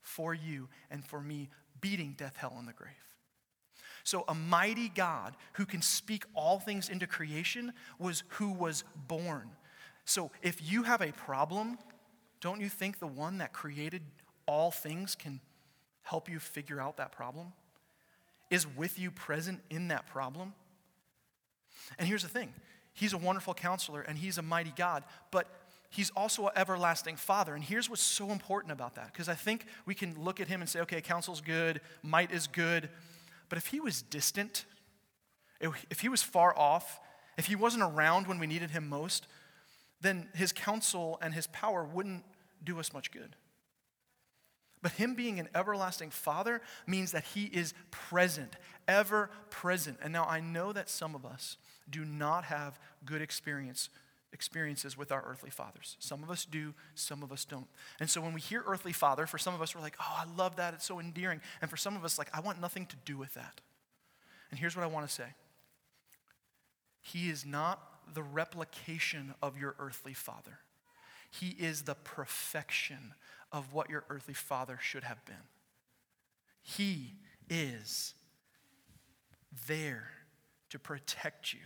for 0.04 0.34
you 0.34 0.68
and 0.90 1.04
for 1.04 1.20
me, 1.20 1.48
beating 1.80 2.14
death, 2.16 2.36
hell, 2.36 2.54
and 2.56 2.68
the 2.68 2.72
grave. 2.72 2.92
So, 4.04 4.24
a 4.28 4.34
mighty 4.34 4.90
God 4.90 5.34
who 5.54 5.64
can 5.64 5.82
speak 5.82 6.24
all 6.34 6.60
things 6.60 6.90
into 6.90 7.06
creation 7.06 7.72
was 7.98 8.22
who 8.28 8.52
was 8.52 8.84
born. 9.08 9.50
So, 10.04 10.30
if 10.42 10.60
you 10.70 10.82
have 10.82 11.00
a 11.00 11.10
problem, 11.12 11.78
don't 12.40 12.60
you 12.60 12.68
think 12.68 12.98
the 12.98 13.06
one 13.06 13.38
that 13.38 13.54
created 13.54 14.02
all 14.46 14.70
things 14.70 15.14
can 15.14 15.40
help 16.02 16.28
you 16.28 16.38
figure 16.38 16.80
out 16.80 16.98
that 16.98 17.12
problem? 17.12 17.54
Is 18.50 18.66
with 18.66 18.98
you 18.98 19.10
present 19.10 19.60
in 19.70 19.88
that 19.88 20.06
problem? 20.06 20.52
And 21.98 22.06
here's 22.06 22.22
the 22.22 22.28
thing 22.28 22.52
He's 22.92 23.14
a 23.14 23.18
wonderful 23.18 23.54
counselor 23.54 24.02
and 24.02 24.18
He's 24.18 24.36
a 24.36 24.42
mighty 24.42 24.72
God, 24.76 25.02
but 25.30 25.48
He's 25.94 26.10
also 26.10 26.46
an 26.46 26.52
everlasting 26.56 27.14
Father. 27.14 27.54
And 27.54 27.62
here's 27.62 27.88
what's 27.88 28.02
so 28.02 28.30
important 28.30 28.72
about 28.72 28.96
that, 28.96 29.12
because 29.12 29.28
I 29.28 29.34
think 29.34 29.66
we 29.86 29.94
can 29.94 30.20
look 30.20 30.40
at 30.40 30.48
Him 30.48 30.60
and 30.60 30.68
say, 30.68 30.80
okay, 30.80 31.00
counsel's 31.00 31.40
good, 31.40 31.80
might 32.02 32.32
is 32.32 32.48
good, 32.48 32.88
but 33.48 33.58
if 33.58 33.66
He 33.68 33.78
was 33.78 34.02
distant, 34.02 34.64
if 35.60 36.00
He 36.00 36.08
was 36.08 36.20
far 36.20 36.58
off, 36.58 36.98
if 37.38 37.46
He 37.46 37.54
wasn't 37.54 37.84
around 37.84 38.26
when 38.26 38.40
we 38.40 38.48
needed 38.48 38.72
Him 38.72 38.88
most, 38.88 39.28
then 40.00 40.28
His 40.34 40.50
counsel 40.50 41.16
and 41.22 41.32
His 41.32 41.46
power 41.46 41.84
wouldn't 41.84 42.24
do 42.64 42.80
us 42.80 42.92
much 42.92 43.12
good. 43.12 43.36
But 44.82 44.92
him 44.92 45.14
being 45.14 45.40
an 45.40 45.48
everlasting 45.54 46.10
father 46.10 46.60
means 46.86 47.12
that 47.12 47.24
he 47.24 47.44
is 47.44 47.72
present, 47.90 48.56
ever 48.86 49.30
present. 49.48 49.98
And 50.02 50.12
now 50.12 50.24
I 50.24 50.40
know 50.40 50.74
that 50.74 50.90
some 50.90 51.14
of 51.14 51.24
us 51.24 51.56
do 51.88 52.04
not 52.04 52.44
have 52.44 52.78
good 53.02 53.22
experience 53.22 53.88
experiences 54.34 54.98
with 54.98 55.10
our 55.10 55.24
earthly 55.26 55.48
fathers. 55.48 55.96
Some 56.00 56.22
of 56.22 56.30
us 56.30 56.44
do, 56.44 56.74
some 56.94 57.22
of 57.22 57.32
us 57.32 57.46
don't. 57.46 57.68
And 58.00 58.10
so 58.10 58.20
when 58.20 58.34
we 58.34 58.40
hear 58.40 58.62
earthly 58.66 58.92
father, 58.92 59.26
for 59.26 59.38
some 59.38 59.54
of 59.54 59.62
us 59.62 59.74
we're 59.74 59.80
like, 59.80 59.96
"Oh, 60.00 60.14
I 60.18 60.24
love 60.36 60.56
that. 60.56 60.74
It's 60.74 60.84
so 60.84 61.00
endearing." 61.00 61.40
And 61.62 61.70
for 61.70 61.76
some 61.76 61.96
of 61.96 62.04
us 62.04 62.18
like, 62.18 62.28
"I 62.34 62.40
want 62.40 62.60
nothing 62.60 62.86
to 62.86 62.96
do 62.96 63.16
with 63.16 63.32
that." 63.34 63.60
And 64.50 64.58
here's 64.58 64.76
what 64.76 64.82
I 64.82 64.88
want 64.88 65.08
to 65.08 65.12
say. 65.14 65.34
He 67.00 67.30
is 67.30 67.46
not 67.46 67.80
the 68.12 68.22
replication 68.22 69.34
of 69.40 69.56
your 69.56 69.74
earthly 69.78 70.14
father. 70.14 70.60
He 71.30 71.50
is 71.50 71.82
the 71.82 71.94
perfection 71.94 73.14
of 73.50 73.72
what 73.72 73.90
your 73.90 74.04
earthly 74.08 74.34
father 74.34 74.78
should 74.80 75.04
have 75.04 75.24
been. 75.24 75.48
He 76.62 77.16
is 77.48 78.14
there 79.66 80.10
to 80.70 80.78
protect 80.78 81.52
you, 81.52 81.60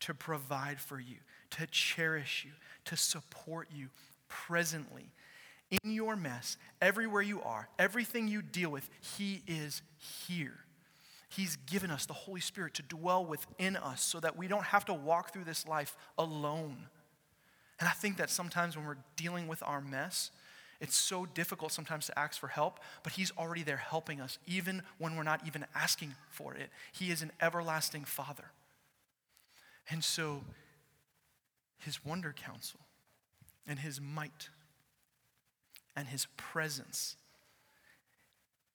to 0.00 0.14
provide 0.14 0.80
for 0.80 0.98
you, 0.98 1.18
to 1.58 1.66
cherish 1.66 2.44
you, 2.44 2.52
to 2.86 2.96
support 2.96 3.68
you 3.74 3.88
presently. 4.28 5.10
In 5.82 5.92
your 5.92 6.16
mess, 6.16 6.56
everywhere 6.80 7.22
you 7.22 7.42
are, 7.42 7.68
everything 7.78 8.28
you 8.28 8.42
deal 8.42 8.70
with, 8.70 8.88
He 9.16 9.42
is 9.46 9.82
here. 10.26 10.58
He's 11.28 11.56
given 11.56 11.90
us 11.90 12.06
the 12.06 12.12
Holy 12.12 12.40
Spirit 12.40 12.74
to 12.74 12.82
dwell 12.82 13.24
within 13.24 13.76
us 13.76 14.02
so 14.02 14.20
that 14.20 14.36
we 14.36 14.46
don't 14.46 14.64
have 14.64 14.84
to 14.84 14.94
walk 14.94 15.32
through 15.32 15.44
this 15.44 15.66
life 15.66 15.96
alone. 16.16 16.76
And 17.80 17.88
I 17.88 17.92
think 17.92 18.18
that 18.18 18.30
sometimes 18.30 18.76
when 18.76 18.86
we're 18.86 18.98
dealing 19.16 19.48
with 19.48 19.62
our 19.64 19.80
mess, 19.80 20.30
it's 20.80 20.96
so 20.96 21.26
difficult 21.26 21.72
sometimes 21.72 22.06
to 22.06 22.18
ask 22.18 22.38
for 22.38 22.48
help, 22.48 22.78
but 23.02 23.14
He's 23.14 23.32
already 23.38 23.62
there 23.62 23.78
helping 23.78 24.20
us, 24.20 24.38
even 24.46 24.82
when 24.98 25.16
we're 25.16 25.22
not 25.22 25.40
even 25.46 25.64
asking 25.74 26.14
for 26.30 26.54
it. 26.54 26.70
He 26.92 27.10
is 27.10 27.22
an 27.22 27.32
everlasting 27.40 28.04
Father. 28.04 28.50
And 29.90 30.04
so, 30.04 30.42
His 31.84 32.04
wonder 32.04 32.32
counsel 32.32 32.80
and 33.66 33.78
His 33.78 34.00
might 34.00 34.48
and 35.96 36.08
His 36.08 36.26
presence 36.36 37.16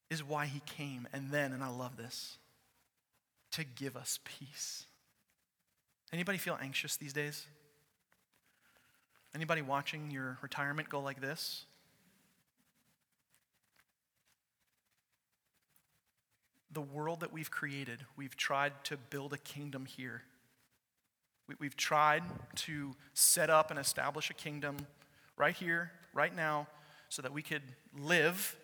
is 0.09 0.23
why 0.23 0.45
He 0.45 0.61
came. 0.65 1.07
And 1.13 1.31
then, 1.31 1.51
and 1.51 1.63
I 1.63 1.69
love 1.69 1.97
this, 1.97 2.37
to 3.51 3.63
give 3.63 3.95
us 3.95 4.19
peace. 4.23 4.85
Anybody 6.13 6.37
feel 6.37 6.57
anxious 6.61 6.97
these 6.97 7.13
days? 7.13 7.45
Anybody 9.35 9.61
watching 9.61 10.09
your 10.09 10.37
retirement 10.41 10.89
go 10.89 10.99
like 10.99 11.21
this? 11.21 11.65
the 16.71 16.81
world 16.81 17.21
that 17.21 17.33
we've 17.33 17.49
created, 17.49 18.05
we've 18.15 18.37
tried 18.37 18.71
to 18.85 18.97
build 18.97 19.33
a 19.33 19.37
kingdom 19.37 19.85
here. 19.85 20.23
We, 21.57 21.65
have 21.65 21.75
tried 21.75 22.23
to 22.55 22.95
set 23.13 23.49
up 23.49 23.71
and 23.71 23.79
establish 23.79 24.29
a 24.29 24.33
kingdom 24.33 24.77
right 25.37 25.55
here, 25.55 25.91
right 26.13 26.35
now, 26.35 26.67
so 27.09 27.21
that 27.21 27.33
we 27.33 27.41
could 27.41 27.63
live 27.97 28.57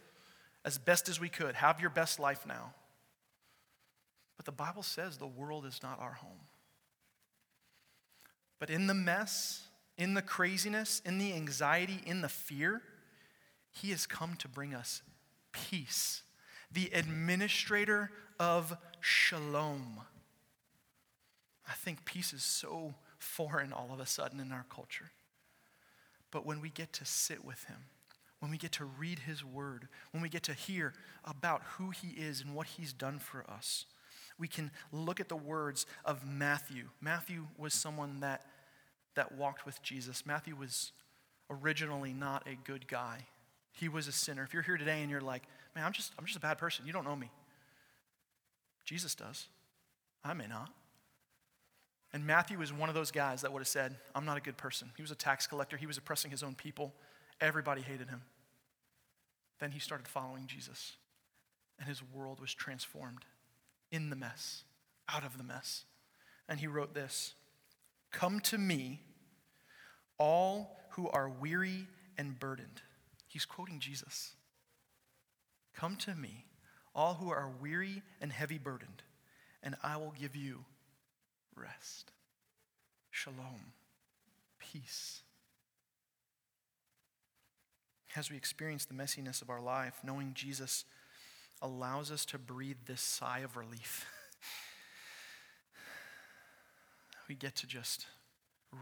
as 0.63 0.77
best 0.77 1.09
as 1.09 1.19
we 1.19 1.29
could. 1.29 1.55
Have 1.55 1.81
your 1.81 1.89
best 1.89 2.19
life 2.19 2.45
now. 2.45 2.73
But 4.37 4.45
the 4.45 4.51
Bible 4.51 4.83
says 4.83 5.17
the 5.17 5.25
world 5.25 5.65
is 5.65 5.81
not 5.81 5.99
our 5.99 6.13
home. 6.13 6.47
But 8.59 8.69
in 8.69 8.87
the 8.87 8.93
mess, 8.93 9.67
in 9.97 10.13
the 10.13 10.21
craziness, 10.21 11.01
in 11.05 11.17
the 11.17 11.33
anxiety, 11.33 12.01
in 12.05 12.21
the 12.21 12.29
fear, 12.29 12.81
He 13.71 13.91
has 13.91 14.05
come 14.05 14.35
to 14.37 14.47
bring 14.47 14.73
us 14.73 15.01
peace 15.51 16.21
the 16.71 16.91
administrator 16.93 18.11
of 18.39 18.75
shalom. 18.99 20.01
I 21.67 21.73
think 21.73 22.05
peace 22.05 22.33
is 22.33 22.43
so 22.43 22.95
foreign 23.17 23.73
all 23.73 23.89
of 23.91 23.99
a 23.99 24.05
sudden 24.05 24.39
in 24.39 24.51
our 24.51 24.65
culture. 24.69 25.11
But 26.31 26.45
when 26.45 26.61
we 26.61 26.69
get 26.69 26.93
to 26.93 27.05
sit 27.05 27.43
with 27.43 27.63
him, 27.65 27.77
when 28.39 28.51
we 28.51 28.57
get 28.57 28.73
to 28.73 28.85
read 28.85 29.19
his 29.19 29.43
word, 29.43 29.87
when 30.11 30.21
we 30.21 30.29
get 30.29 30.43
to 30.43 30.53
hear 30.53 30.93
about 31.23 31.61
who 31.77 31.89
he 31.89 32.09
is 32.09 32.41
and 32.41 32.53
what 32.53 32.67
he's 32.67 32.93
done 32.93 33.19
for 33.19 33.43
us, 33.49 33.85
we 34.37 34.47
can 34.47 34.69
look 34.91 35.19
at 35.19 35.29
the 35.29 35.35
words 35.35 35.85
of 36.03 36.27
Matthew. 36.27 36.89
Matthew 37.01 37.47
was 37.57 37.73
someone 37.73 38.19
that, 38.19 38.45
that 39.15 39.31
walked 39.31 39.65
with 39.65 39.81
Jesus. 39.81 40.25
Matthew 40.25 40.55
was 40.55 40.91
originally 41.49 42.13
not 42.13 42.45
a 42.45 42.55
good 42.67 42.87
guy. 42.87 43.25
He 43.71 43.87
was 43.87 44.07
a 44.07 44.11
sinner. 44.11 44.43
If 44.43 44.53
you're 44.53 44.63
here 44.63 44.77
today 44.77 45.01
and 45.01 45.09
you're 45.09 45.21
like, 45.21 45.43
man, 45.75 45.85
I'm 45.85 45.93
just, 45.93 46.13
I'm 46.19 46.25
just 46.25 46.37
a 46.37 46.41
bad 46.41 46.57
person, 46.57 46.85
you 46.85 46.93
don't 46.93 47.05
know 47.05 47.15
me. 47.15 47.31
Jesus 48.83 49.15
does. 49.15 49.47
I 50.23 50.33
may 50.33 50.47
not. 50.47 50.69
And 52.15 52.25
Matthew 52.25 52.57
was 52.57 52.71
one 52.71 52.87
of 52.87 52.95
those 52.95 53.11
guys 53.11 53.41
that 53.41 53.51
would 53.51 53.59
have 53.59 53.67
said, 53.67 53.97
I'm 54.15 54.23
not 54.23 54.37
a 54.37 54.41
good 54.41 54.55
person. 54.55 54.89
He 54.95 55.01
was 55.01 55.11
a 55.11 55.15
tax 55.15 55.47
collector, 55.47 55.75
he 55.75 55.85
was 55.85 55.97
oppressing 55.97 56.31
his 56.31 56.43
own 56.43 56.55
people. 56.55 56.93
Everybody 57.41 57.81
hated 57.81 58.07
him. 58.07 58.21
Then 59.59 59.71
he 59.71 59.79
started 59.79 60.07
following 60.07 60.47
Jesus, 60.47 60.93
and 61.77 61.89
his 61.89 62.01
world 62.01 62.39
was 62.39 62.53
transformed 62.53 63.25
in 63.91 64.09
the 64.09 64.15
mess, 64.15 64.63
out 65.09 65.25
of 65.25 65.37
the 65.37 65.43
mess. 65.43 65.83
And 66.47 66.61
he 66.61 66.67
wrote 66.67 66.93
this 66.93 67.33
Come 68.13 68.39
to 68.41 68.57
me, 68.57 69.01
all 70.17 70.77
who 70.91 71.09
are 71.09 71.27
weary 71.27 71.85
and 72.17 72.39
burdened. 72.39 72.81
He's 73.27 73.43
quoting 73.43 73.81
Jesus. 73.81 74.35
Come 75.75 75.97
to 75.97 76.15
me, 76.15 76.45
all 76.95 77.15
who 77.15 77.29
are 77.29 77.51
weary 77.61 78.03
and 78.21 78.31
heavy 78.31 78.57
burdened, 78.57 79.03
and 79.61 79.75
I 79.83 79.97
will 79.97 80.13
give 80.17 80.37
you 80.37 80.63
rest. 81.55 82.11
Shalom, 83.11 83.73
peace. 84.59 85.21
As 88.15 88.29
we 88.29 88.37
experience 88.37 88.85
the 88.85 88.93
messiness 88.93 89.41
of 89.41 89.49
our 89.49 89.61
life, 89.61 89.99
knowing 90.03 90.31
Jesus 90.33 90.85
allows 91.61 92.11
us 92.11 92.25
to 92.25 92.37
breathe 92.37 92.77
this 92.85 93.01
sigh 93.01 93.39
of 93.39 93.57
relief. 93.57 94.05
we 97.27 97.35
get 97.35 97.55
to 97.57 97.67
just 97.67 98.05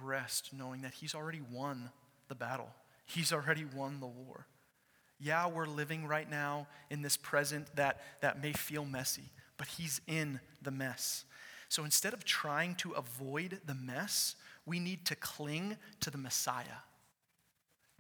rest 0.03 0.49
knowing 0.51 0.81
that 0.81 0.95
He's 0.95 1.15
already 1.15 1.41
won 1.41 1.91
the 2.27 2.35
battle, 2.35 2.69
He's 3.05 3.33
already 3.33 3.65
won 3.65 3.99
the 3.99 4.07
war. 4.07 4.47
Yeah, 5.19 5.47
we're 5.47 5.67
living 5.67 6.05
right 6.07 6.29
now 6.29 6.67
in 6.89 7.01
this 7.01 7.15
present 7.15 7.67
that, 7.75 8.01
that 8.21 8.41
may 8.41 8.51
feel 8.51 8.83
messy, 8.83 9.31
but 9.57 9.67
He's 9.67 10.01
in 10.07 10.39
the 10.61 10.71
mess. 10.71 11.25
So 11.73 11.83
instead 11.85 12.13
of 12.13 12.23
trying 12.23 12.75
to 12.75 12.91
avoid 12.91 13.59
the 13.65 13.73
mess, 13.73 14.35
we 14.63 14.79
need 14.79 15.05
to 15.05 15.15
cling 15.15 15.75
to 16.01 16.11
the 16.11 16.19
Messiah. 16.19 16.83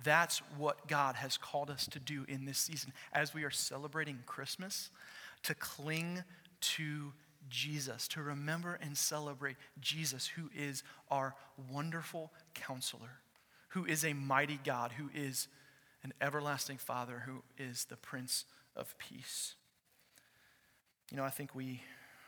That's 0.03 0.43
what 0.59 0.87
God 0.87 1.15
has 1.15 1.37
called 1.37 1.71
us 1.71 1.87
to 1.87 1.97
do 1.97 2.23
in 2.27 2.45
this 2.45 2.59
season 2.59 2.93
as 3.13 3.33
we 3.33 3.43
are 3.43 3.49
celebrating 3.49 4.19
Christmas, 4.27 4.91
to 5.41 5.55
cling 5.55 6.23
to 6.61 7.13
Jesus, 7.49 8.07
to 8.09 8.21
remember 8.21 8.77
and 8.79 8.95
celebrate 8.95 9.55
Jesus, 9.81 10.27
who 10.27 10.51
is 10.55 10.83
our 11.09 11.33
wonderful 11.71 12.31
counselor, 12.53 13.21
who 13.69 13.85
is 13.85 14.05
a 14.05 14.13
mighty 14.13 14.59
God, 14.63 14.91
who 14.91 15.09
is 15.15 15.47
an 16.03 16.13
everlasting 16.21 16.77
Father, 16.77 17.23
who 17.25 17.41
is 17.57 17.85
the 17.85 17.97
Prince 17.97 18.45
of 18.75 18.95
Peace. 18.99 19.55
You 21.09 21.17
know, 21.17 21.23
I 21.23 21.31
think 21.31 21.55
we 21.55 21.81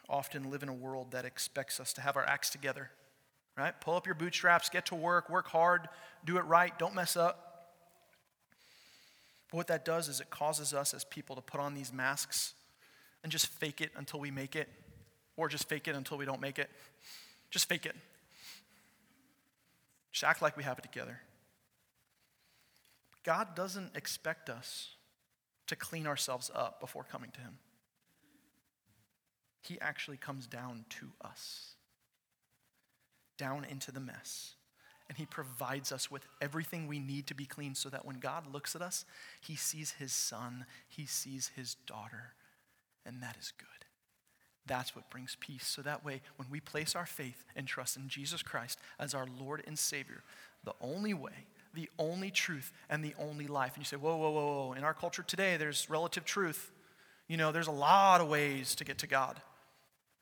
often 0.09 0.51
live 0.51 0.63
in 0.63 0.69
a 0.69 0.73
world 0.73 1.11
that 1.11 1.25
expects 1.25 1.79
us 1.79 1.93
to 1.93 2.01
have 2.01 2.15
our 2.15 2.25
acts 2.25 2.49
together, 2.49 2.91
right? 3.57 3.79
Pull 3.81 3.95
up 3.95 4.05
your 4.05 4.15
bootstraps, 4.15 4.69
get 4.69 4.85
to 4.87 4.95
work, 4.95 5.29
work 5.29 5.47
hard, 5.47 5.87
do 6.25 6.37
it 6.37 6.41
right, 6.41 6.77
don't 6.77 6.95
mess 6.95 7.15
up. 7.15 7.71
But 9.51 9.57
what 9.57 9.67
that 9.67 9.85
does 9.85 10.07
is 10.07 10.19
it 10.19 10.29
causes 10.29 10.73
us 10.73 10.93
as 10.93 11.03
people 11.05 11.35
to 11.35 11.41
put 11.41 11.59
on 11.59 11.73
these 11.73 11.93
masks 11.93 12.53
and 13.23 13.31
just 13.31 13.47
fake 13.47 13.81
it 13.81 13.91
until 13.95 14.19
we 14.19 14.31
make 14.31 14.55
it, 14.55 14.69
or 15.37 15.49
just 15.49 15.67
fake 15.67 15.87
it 15.87 15.95
until 15.95 16.17
we 16.17 16.25
don't 16.25 16.41
make 16.41 16.59
it. 16.59 16.69
Just 17.49 17.67
fake 17.67 17.85
it. 17.85 17.95
Just 20.11 20.23
act 20.23 20.41
like 20.41 20.55
we 20.55 20.63
have 20.63 20.77
it 20.77 20.83
together. 20.83 21.19
God 23.23 23.55
doesn't 23.55 23.95
expect 23.95 24.49
us 24.49 24.95
to 25.67 25.75
clean 25.75 26.05
ourselves 26.05 26.51
up 26.53 26.79
before 26.79 27.03
coming 27.03 27.31
to 27.31 27.39
Him. 27.39 27.57
He 29.67 29.79
actually 29.81 30.17
comes 30.17 30.47
down 30.47 30.85
to 30.89 31.07
us, 31.21 31.75
down 33.37 33.65
into 33.65 33.91
the 33.91 33.99
mess 33.99 34.55
and 35.07 35.17
He 35.17 35.25
provides 35.25 35.91
us 35.91 36.09
with 36.09 36.25
everything 36.41 36.87
we 36.87 36.99
need 36.99 37.27
to 37.27 37.35
be 37.35 37.45
clean 37.45 37.75
so 37.75 37.89
that 37.89 38.05
when 38.05 38.19
God 38.19 38.51
looks 38.51 38.75
at 38.75 38.81
us, 38.81 39.05
He 39.41 39.55
sees 39.55 39.91
His 39.91 40.11
son, 40.11 40.65
He 40.87 41.05
sees 41.05 41.51
His 41.55 41.75
daughter, 41.85 42.33
and 43.05 43.21
that 43.21 43.37
is 43.39 43.53
good. 43.57 43.67
That's 44.65 44.95
what 44.95 45.11
brings 45.11 45.37
peace. 45.39 45.67
So 45.67 45.83
that 45.83 46.03
way, 46.03 46.21
when 46.37 46.49
we 46.49 46.59
place 46.59 46.95
our 46.95 47.05
faith 47.05 47.45
and 47.55 47.67
trust 47.67 47.97
in 47.97 48.07
Jesus 48.07 48.41
Christ 48.41 48.79
as 48.99 49.13
our 49.13 49.27
Lord 49.39 49.63
and 49.67 49.77
Savior, 49.77 50.23
the 50.63 50.73
only 50.81 51.13
way, 51.13 51.45
the 51.75 51.89
only 51.99 52.31
truth, 52.31 52.71
and 52.89 53.05
the 53.05 53.13
only 53.19 53.45
life. 53.45 53.75
And 53.75 53.81
you 53.81 53.85
say, 53.85 53.97
whoa, 53.97 54.17
whoa, 54.17 54.31
whoa, 54.31 54.65
whoa. 54.65 54.73
In 54.73 54.83
our 54.83 54.95
culture 54.95 55.21
today, 55.21 55.57
there's 55.57 55.87
relative 55.87 56.25
truth. 56.25 56.71
You 57.27 57.37
know, 57.37 57.51
there's 57.51 57.67
a 57.67 57.71
lot 57.71 58.21
of 58.21 58.27
ways 58.27 58.73
to 58.75 58.83
get 58.83 58.97
to 58.99 59.07
God. 59.07 59.39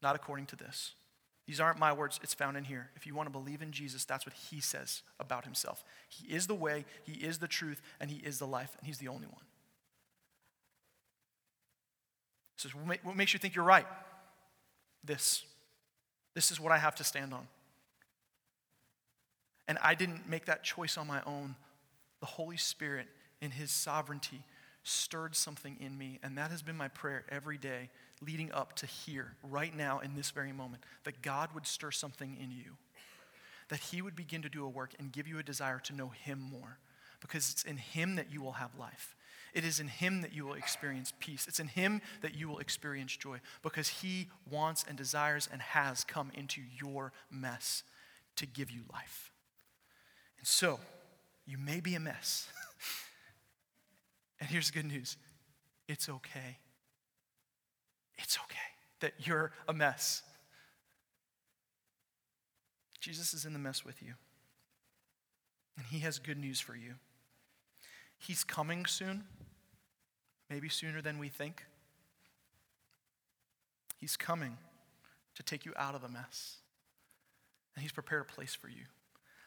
Not 0.03 0.15
according 0.15 0.47
to 0.47 0.55
this. 0.57 0.93
These 1.47 1.59
aren't 1.59 1.79
my 1.79 1.91
words, 1.91 2.19
it's 2.21 2.33
found 2.33 2.55
in 2.55 2.65
here. 2.65 2.89
If 2.95 3.07
you 3.07 3.15
want 3.15 3.27
to 3.27 3.31
believe 3.31 3.61
in 3.61 3.71
Jesus, 3.71 4.05
that's 4.05 4.25
what 4.25 4.33
he 4.33 4.59
says 4.59 5.01
about 5.19 5.45
himself. 5.45 5.83
He 6.09 6.33
is 6.33 6.47
the 6.47 6.55
way, 6.55 6.85
he 7.03 7.13
is 7.13 7.39
the 7.39 7.47
truth, 7.47 7.81
and 7.99 8.11
he 8.11 8.17
is 8.17 8.39
the 8.39 8.47
life, 8.47 8.75
and 8.77 8.85
he's 8.85 8.97
the 8.97 9.07
only 9.07 9.27
one. 9.27 9.43
He 12.55 12.61
says, 12.61 12.71
What 13.03 13.15
makes 13.15 13.33
you 13.33 13.39
think 13.39 13.55
you're 13.55 13.65
right? 13.65 13.87
This. 15.03 15.43
This 16.33 16.49
is 16.49 16.59
what 16.59 16.71
I 16.71 16.77
have 16.77 16.95
to 16.95 17.03
stand 17.03 17.33
on. 17.33 17.47
And 19.67 19.77
I 19.81 19.95
didn't 19.95 20.27
make 20.27 20.45
that 20.45 20.63
choice 20.63 20.97
on 20.97 21.07
my 21.07 21.21
own. 21.25 21.55
The 22.19 22.25
Holy 22.25 22.57
Spirit, 22.57 23.07
in 23.41 23.51
his 23.51 23.69
sovereignty, 23.69 24.43
stirred 24.83 25.35
something 25.35 25.77
in 25.79 25.97
me, 25.97 26.19
and 26.23 26.37
that 26.37 26.51
has 26.51 26.61
been 26.61 26.75
my 26.75 26.87
prayer 26.87 27.25
every 27.29 27.57
day 27.57 27.89
leading 28.25 28.51
up 28.51 28.75
to 28.77 28.85
here, 28.85 29.35
right 29.43 29.75
now, 29.75 29.99
in 29.99 30.15
this 30.15 30.31
very 30.31 30.51
moment, 30.51 30.83
that 31.03 31.21
God 31.21 31.49
would 31.53 31.67
stir 31.67 31.91
something 31.91 32.37
in 32.39 32.51
you, 32.51 32.77
that 33.69 33.79
He 33.79 34.01
would 34.01 34.15
begin 34.15 34.41
to 34.41 34.49
do 34.49 34.65
a 34.65 34.69
work 34.69 34.93
and 34.99 35.11
give 35.11 35.27
you 35.27 35.39
a 35.39 35.43
desire 35.43 35.79
to 35.79 35.93
know 35.93 36.09
Him 36.09 36.39
more, 36.39 36.77
because 37.21 37.51
it's 37.51 37.63
in 37.63 37.77
Him 37.77 38.15
that 38.15 38.31
you 38.31 38.41
will 38.41 38.53
have 38.53 38.71
life. 38.77 39.15
It 39.53 39.63
is 39.63 39.79
in 39.79 39.87
Him 39.87 40.21
that 40.21 40.33
you 40.33 40.45
will 40.45 40.53
experience 40.53 41.13
peace. 41.19 41.47
It's 41.47 41.59
in 41.59 41.67
Him 41.67 42.01
that 42.21 42.35
you 42.35 42.47
will 42.47 42.59
experience 42.59 43.15
joy, 43.15 43.39
because 43.61 43.87
He 43.87 44.27
wants 44.49 44.85
and 44.87 44.97
desires 44.97 45.47
and 45.51 45.61
has 45.61 46.03
come 46.03 46.31
into 46.33 46.61
your 46.79 47.11
mess 47.29 47.83
to 48.35 48.45
give 48.45 48.71
you 48.71 48.81
life. 48.91 49.31
And 50.37 50.47
so, 50.47 50.79
you 51.45 51.57
may 51.57 51.79
be 51.79 51.95
a 51.95 51.99
mess. 51.99 52.47
and 54.39 54.49
here's 54.49 54.71
the 54.71 54.73
good 54.73 54.91
news 54.91 55.17
it's 55.87 56.09
okay. 56.09 56.57
It's 58.23 58.37
okay 58.37 58.55
that 59.01 59.27
you're 59.27 59.51
a 59.67 59.73
mess. 59.73 60.23
Jesus 63.01 63.33
is 63.33 63.45
in 63.45 63.51
the 63.51 63.59
mess 63.59 63.83
with 63.83 64.01
you. 64.01 64.13
And 65.75 65.85
he 65.87 65.99
has 65.99 66.19
good 66.19 66.37
news 66.37 66.61
for 66.61 66.75
you. 66.75 66.93
He's 68.17 68.45
coming 68.45 68.85
soon, 68.85 69.25
maybe 70.49 70.69
sooner 70.69 71.01
than 71.01 71.19
we 71.19 71.27
think. 71.27 71.65
He's 73.97 74.15
coming 74.15 74.57
to 75.35 75.43
take 75.43 75.65
you 75.65 75.73
out 75.75 75.95
of 75.95 76.01
the 76.01 76.07
mess. 76.07 76.57
And 77.75 77.81
he's 77.81 77.91
prepared 77.91 78.21
a 78.21 78.33
place 78.33 78.55
for 78.55 78.69
you 78.69 78.85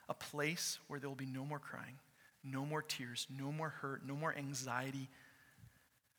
a 0.09 0.15
place 0.15 0.79
where 0.87 1.01
there 1.01 1.09
will 1.09 1.17
be 1.17 1.27
no 1.27 1.45
more 1.45 1.59
crying, 1.59 1.99
no 2.45 2.65
more 2.65 2.81
tears, 2.81 3.27
no 3.29 3.51
more 3.51 3.71
hurt, 3.71 4.07
no 4.07 4.15
more 4.15 4.33
anxiety, 4.37 5.09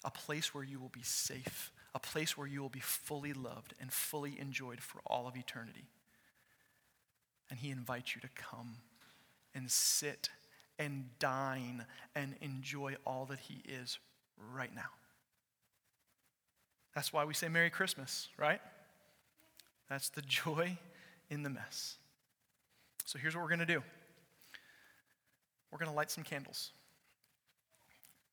a 0.04 0.12
place 0.12 0.54
where 0.54 0.64
you 0.64 0.78
will 0.78 0.90
be 0.90 1.04
safe 1.04 1.72
a 1.98 2.00
place 2.00 2.38
where 2.38 2.46
you 2.46 2.62
will 2.62 2.70
be 2.70 2.80
fully 2.80 3.34
loved 3.34 3.74
and 3.82 3.92
fully 3.92 4.40
enjoyed 4.40 4.80
for 4.80 5.02
all 5.08 5.28
of 5.28 5.36
eternity. 5.36 5.88
And 7.50 7.58
He 7.58 7.72
invites 7.72 8.14
you 8.14 8.22
to 8.22 8.30
come 8.36 8.76
and 9.56 9.72
sit 9.72 10.30
and 10.78 11.06
dine 11.18 11.88
and 12.14 12.36
enjoy 12.40 12.98
all 13.04 13.26
that 13.26 13.40
He 13.40 13.64
is 13.68 13.98
right 14.54 14.74
now. 14.76 14.92
That's 16.94 17.12
why 17.12 17.26
we 17.26 17.34
say 17.34 17.50
Merry 17.50 17.72
Christmas, 17.72 18.28
right? 18.38 18.62
That's 19.90 20.10
the 20.10 20.22
joy 20.22 20.78
in 21.32 21.42
the 21.42 21.50
mess. 21.50 21.96
So 23.06 23.18
here's 23.18 23.36
what 23.36 23.42
we're 23.42 23.50
going 23.50 23.60
to 23.60 23.66
do 23.66 23.82
we're 25.72 25.80
going 25.80 25.90
to 25.90 25.98
light 25.98 26.12
some 26.12 26.24
candles. 26.24 26.74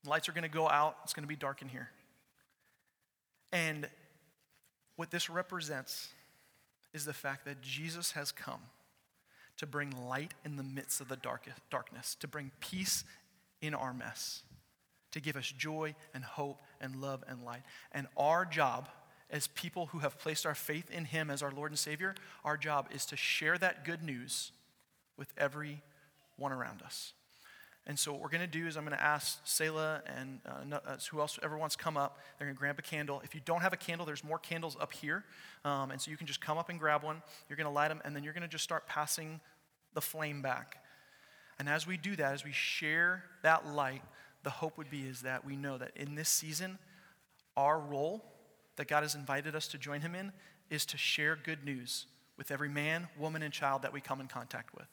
lights 0.05 0.29
are 0.29 0.33
going 0.33 0.43
to 0.43 0.49
go 0.49 0.69
out, 0.69 0.97
it's 1.03 1.15
going 1.15 1.23
to 1.23 1.27
be 1.27 1.35
dark 1.35 1.63
in 1.63 1.67
here. 1.67 1.89
And 3.51 3.89
what 4.95 5.11
this 5.11 5.29
represents 5.29 6.09
is 6.93 7.05
the 7.05 7.13
fact 7.13 7.45
that 7.45 7.61
Jesus 7.61 8.11
has 8.11 8.31
come 8.31 8.61
to 9.57 9.65
bring 9.65 9.91
light 10.07 10.33
in 10.43 10.55
the 10.55 10.63
midst 10.63 11.01
of 11.01 11.07
the 11.07 11.15
darkest, 11.15 11.57
darkness, 11.69 12.15
to 12.15 12.27
bring 12.27 12.51
peace 12.59 13.03
in 13.61 13.73
our 13.73 13.93
mess, 13.93 14.43
to 15.11 15.19
give 15.19 15.35
us 15.35 15.51
joy 15.51 15.95
and 16.13 16.23
hope 16.23 16.61
and 16.81 16.97
love 16.97 17.23
and 17.27 17.43
light. 17.43 17.63
And 17.91 18.07
our 18.17 18.45
job 18.45 18.89
as 19.29 19.47
people 19.47 19.87
who 19.87 19.99
have 19.99 20.19
placed 20.19 20.45
our 20.45 20.55
faith 20.55 20.91
in 20.91 21.05
Him 21.05 21.29
as 21.29 21.41
our 21.41 21.51
Lord 21.51 21.71
and 21.71 21.79
Savior, 21.79 22.15
our 22.43 22.57
job 22.57 22.87
is 22.91 23.05
to 23.07 23.17
share 23.17 23.57
that 23.57 23.85
good 23.85 24.03
news 24.03 24.51
with 25.17 25.33
everyone 25.37 25.81
around 26.51 26.81
us. 26.81 27.13
And 27.87 27.99
so, 27.99 28.11
what 28.11 28.21
we're 28.21 28.29
going 28.29 28.41
to 28.41 28.47
do 28.47 28.65
is, 28.65 28.77
I'm 28.77 28.83
going 28.83 28.97
to 28.97 29.03
ask 29.03 29.39
Selah 29.43 30.01
and 30.07 30.39
uh, 30.45 30.75
uh, 30.75 30.97
who 31.11 31.19
else 31.19 31.37
ever 31.43 31.55
wants 31.55 31.75
to 31.75 31.83
come 31.83 31.97
up. 31.97 32.17
They're 32.37 32.47
going 32.47 32.55
to 32.55 32.59
grab 32.59 32.79
a 32.79 32.81
candle. 32.81 33.21
If 33.23 33.35
you 33.35 33.41
don't 33.45 33.61
have 33.61 33.73
a 33.73 33.77
candle, 33.77 34.07
there's 34.07 34.23
more 34.23 34.39
candles 34.39 34.75
up 34.79 34.91
here. 34.91 35.23
Um, 35.63 35.91
and 35.91 36.01
so, 36.01 36.09
you 36.09 36.17
can 36.17 36.25
just 36.25 36.41
come 36.41 36.57
up 36.57 36.69
and 36.69 36.79
grab 36.79 37.03
one. 37.03 37.21
You're 37.47 37.57
going 37.57 37.67
to 37.67 37.73
light 37.73 37.89
them, 37.89 38.01
and 38.03 38.15
then 38.15 38.23
you're 38.23 38.33
going 38.33 38.41
to 38.41 38.47
just 38.47 38.63
start 38.63 38.87
passing 38.87 39.39
the 39.93 40.01
flame 40.01 40.41
back. 40.41 40.77
And 41.59 41.69
as 41.69 41.85
we 41.85 41.97
do 41.97 42.15
that, 42.15 42.33
as 42.33 42.43
we 42.43 42.51
share 42.51 43.23
that 43.43 43.67
light, 43.67 44.01
the 44.43 44.49
hope 44.49 44.77
would 44.77 44.89
be 44.89 45.01
is 45.01 45.21
that 45.21 45.45
we 45.45 45.55
know 45.55 45.77
that 45.77 45.91
in 45.95 46.15
this 46.15 46.29
season, 46.29 46.77
our 47.55 47.79
role 47.79 48.23
that 48.75 48.87
God 48.87 49.03
has 49.03 49.15
invited 49.15 49.55
us 49.55 49.67
to 49.69 49.77
join 49.77 50.01
Him 50.01 50.15
in 50.15 50.31
is 50.69 50.85
to 50.87 50.97
share 50.97 51.37
good 51.41 51.63
news 51.63 52.07
with 52.37 52.51
every 52.51 52.69
man, 52.69 53.07
woman, 53.17 53.41
and 53.41 53.53
child 53.53 53.83
that 53.83 53.93
we 53.93 54.01
come 54.01 54.19
in 54.19 54.27
contact 54.27 54.75
with. 54.75 54.87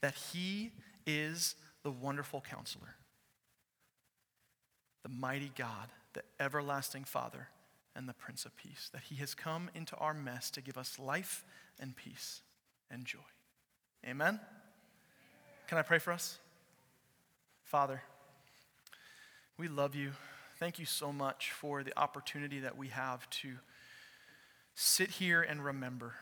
That 0.00 0.14
He 0.14 0.72
is 1.06 1.54
the 1.86 1.92
wonderful 1.92 2.40
counselor, 2.40 2.96
the 5.04 5.08
mighty 5.08 5.52
God, 5.56 5.86
the 6.14 6.22
everlasting 6.40 7.04
Father, 7.04 7.46
and 7.94 8.08
the 8.08 8.12
Prince 8.12 8.44
of 8.44 8.56
Peace. 8.56 8.90
That 8.92 9.02
He 9.02 9.14
has 9.20 9.36
come 9.36 9.70
into 9.72 9.94
our 9.94 10.12
mess 10.12 10.50
to 10.50 10.60
give 10.60 10.76
us 10.76 10.98
life 10.98 11.44
and 11.78 11.94
peace 11.94 12.40
and 12.90 13.04
joy. 13.04 13.20
Amen? 14.04 14.40
Can 15.68 15.78
I 15.78 15.82
pray 15.82 16.00
for 16.00 16.12
us? 16.12 16.40
Father, 17.62 18.02
we 19.56 19.68
love 19.68 19.94
you. 19.94 20.10
Thank 20.58 20.80
you 20.80 20.86
so 20.86 21.12
much 21.12 21.52
for 21.52 21.84
the 21.84 21.96
opportunity 21.96 22.58
that 22.58 22.76
we 22.76 22.88
have 22.88 23.30
to 23.30 23.58
sit 24.74 25.10
here 25.10 25.40
and 25.40 25.64
remember 25.64 26.16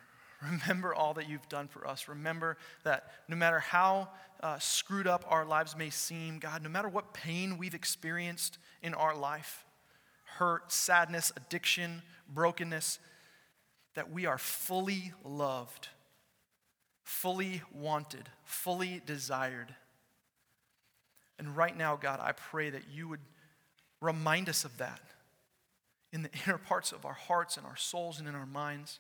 Remember 0.51 0.95
all 0.95 1.15
that 1.15 1.29
you've 1.29 1.49
done 1.49 1.69
for 1.69 1.87
us. 1.87 2.09
Remember 2.09 2.57
that 2.83 3.13
no 3.29 3.37
matter 3.37 3.61
how 3.61 4.09
uh, 4.41 4.59
screwed 4.59 5.07
up 5.07 5.25
our 5.29 5.45
lives 5.45 5.77
may 5.77 5.91
seem, 5.91 6.39
God, 6.39 6.63
no 6.63 6.69
matter 6.69 6.89
what 6.89 7.15
pain 7.15 7.57
we've 7.57 7.75
experienced 7.75 8.59
in 8.83 8.95
our 8.95 9.17
life 9.17 9.65
hurt, 10.39 10.73
sadness, 10.73 11.33
addiction, 11.37 12.03
brokenness 12.29 12.99
that 13.95 14.11
we 14.11 14.27
are 14.27 14.39
fully 14.39 15.13
loved, 15.23 15.89
fully 17.05 17.63
wanted, 17.73 18.29
fully 18.45 19.01
desired. 19.07 19.75
And 21.39 21.57
right 21.57 21.77
now, 21.77 21.97
God, 21.97 22.21
I 22.21 22.33
pray 22.33 22.71
that 22.71 22.85
you 22.93 23.09
would 23.09 23.21
remind 24.01 24.49
us 24.49 24.65
of 24.65 24.77
that 24.79 25.01
in 26.13 26.23
the 26.23 26.31
inner 26.47 26.59
parts 26.59 26.93
of 26.93 27.05
our 27.05 27.15
hearts 27.15 27.57
and 27.57 27.65
our 27.67 27.77
souls 27.77 28.19
and 28.19 28.29
in 28.29 28.35
our 28.35 28.47
minds. 28.47 28.99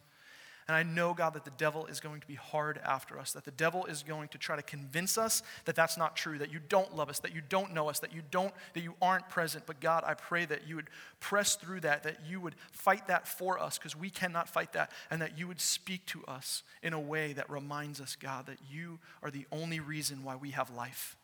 And 0.66 0.74
I 0.74 0.82
know, 0.82 1.12
God, 1.12 1.34
that 1.34 1.44
the 1.44 1.50
devil 1.50 1.84
is 1.86 2.00
going 2.00 2.22
to 2.22 2.26
be 2.26 2.36
hard 2.36 2.80
after 2.82 3.18
us, 3.18 3.32
that 3.32 3.44
the 3.44 3.50
devil 3.50 3.84
is 3.84 4.02
going 4.02 4.28
to 4.28 4.38
try 4.38 4.56
to 4.56 4.62
convince 4.62 5.18
us 5.18 5.42
that 5.66 5.76
that's 5.76 5.98
not 5.98 6.16
true, 6.16 6.38
that 6.38 6.50
you 6.50 6.58
don't 6.70 6.96
love 6.96 7.10
us, 7.10 7.18
that 7.18 7.34
you 7.34 7.42
don't 7.46 7.74
know 7.74 7.90
us, 7.90 7.98
that 8.00 8.14
you 8.14 8.22
don't, 8.30 8.54
that 8.72 8.82
you 8.82 8.94
aren't 9.02 9.28
present. 9.28 9.66
But 9.66 9.80
God, 9.80 10.04
I 10.06 10.14
pray 10.14 10.46
that 10.46 10.66
you 10.66 10.76
would 10.76 10.88
press 11.20 11.56
through 11.56 11.80
that, 11.80 12.04
that 12.04 12.20
you 12.26 12.40
would 12.40 12.54
fight 12.72 13.08
that 13.08 13.28
for 13.28 13.58
us, 13.58 13.76
because 13.76 13.94
we 13.94 14.08
cannot 14.08 14.48
fight 14.48 14.72
that, 14.72 14.90
and 15.10 15.20
that 15.20 15.38
you 15.38 15.46
would 15.48 15.60
speak 15.60 16.06
to 16.06 16.24
us 16.24 16.62
in 16.82 16.94
a 16.94 17.00
way 17.00 17.34
that 17.34 17.50
reminds 17.50 18.00
us, 18.00 18.16
God, 18.16 18.46
that 18.46 18.58
you 18.70 18.98
are 19.22 19.30
the 19.30 19.46
only 19.52 19.80
reason 19.80 20.24
why 20.24 20.36
we 20.36 20.52
have 20.52 20.70
life. 20.70 21.16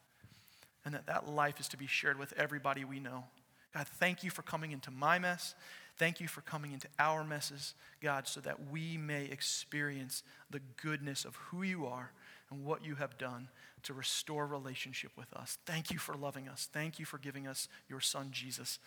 And 0.85 0.95
that 0.95 1.07
that 1.07 1.29
life 1.29 1.61
is 1.61 1.69
to 1.69 1.79
be 1.79 1.87
shared 1.87 2.19
with 2.19 2.35
everybody 2.37 2.85
we 2.85 3.01
know. 3.01 3.25
God, 3.73 3.87
thank 3.87 4.25
you 4.25 4.31
for 4.31 4.43
coming 4.43 4.73
into 4.73 4.91
my 4.91 5.19
mess. 5.19 5.55
Thank 5.97 6.21
you 6.21 6.29
for 6.29 6.41
coming 6.41 6.73
into 6.73 6.89
our 6.99 7.25
messes, 7.25 7.75
God, 8.01 8.27
so 8.27 8.41
that 8.41 8.71
we 8.71 8.97
may 8.97 9.25
experience 9.25 10.23
the 10.51 10.61
goodness 10.83 11.25
of 11.25 11.37
who 11.37 11.63
you 11.63 11.87
are 11.87 12.13
and 12.51 12.65
what 12.65 12.85
you 12.85 12.97
have 12.97 13.19
done 13.19 13.49
to 13.83 13.95
restore 13.95 14.47
relationship 14.47 15.13
with 15.17 15.33
us. 15.35 15.59
Thank 15.67 15.91
you 15.91 15.99
for 15.99 16.15
loving 16.15 16.49
us. 16.49 16.69
Thank 16.73 16.99
you 16.99 17.05
for 17.05 17.19
giving 17.19 17.47
us 17.47 17.69
your 17.89 18.01
son, 18.01 18.29
Jesus. 18.31 18.79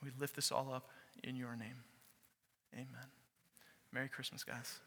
And 0.00 0.10
we 0.10 0.20
lift 0.20 0.36
this 0.36 0.50
all 0.50 0.72
up 0.72 0.90
in 1.22 1.36
your 1.36 1.56
name. 1.56 1.84
Amen. 2.74 3.10
Merry 3.92 4.08
Christmas, 4.08 4.44
guys. 4.44 4.80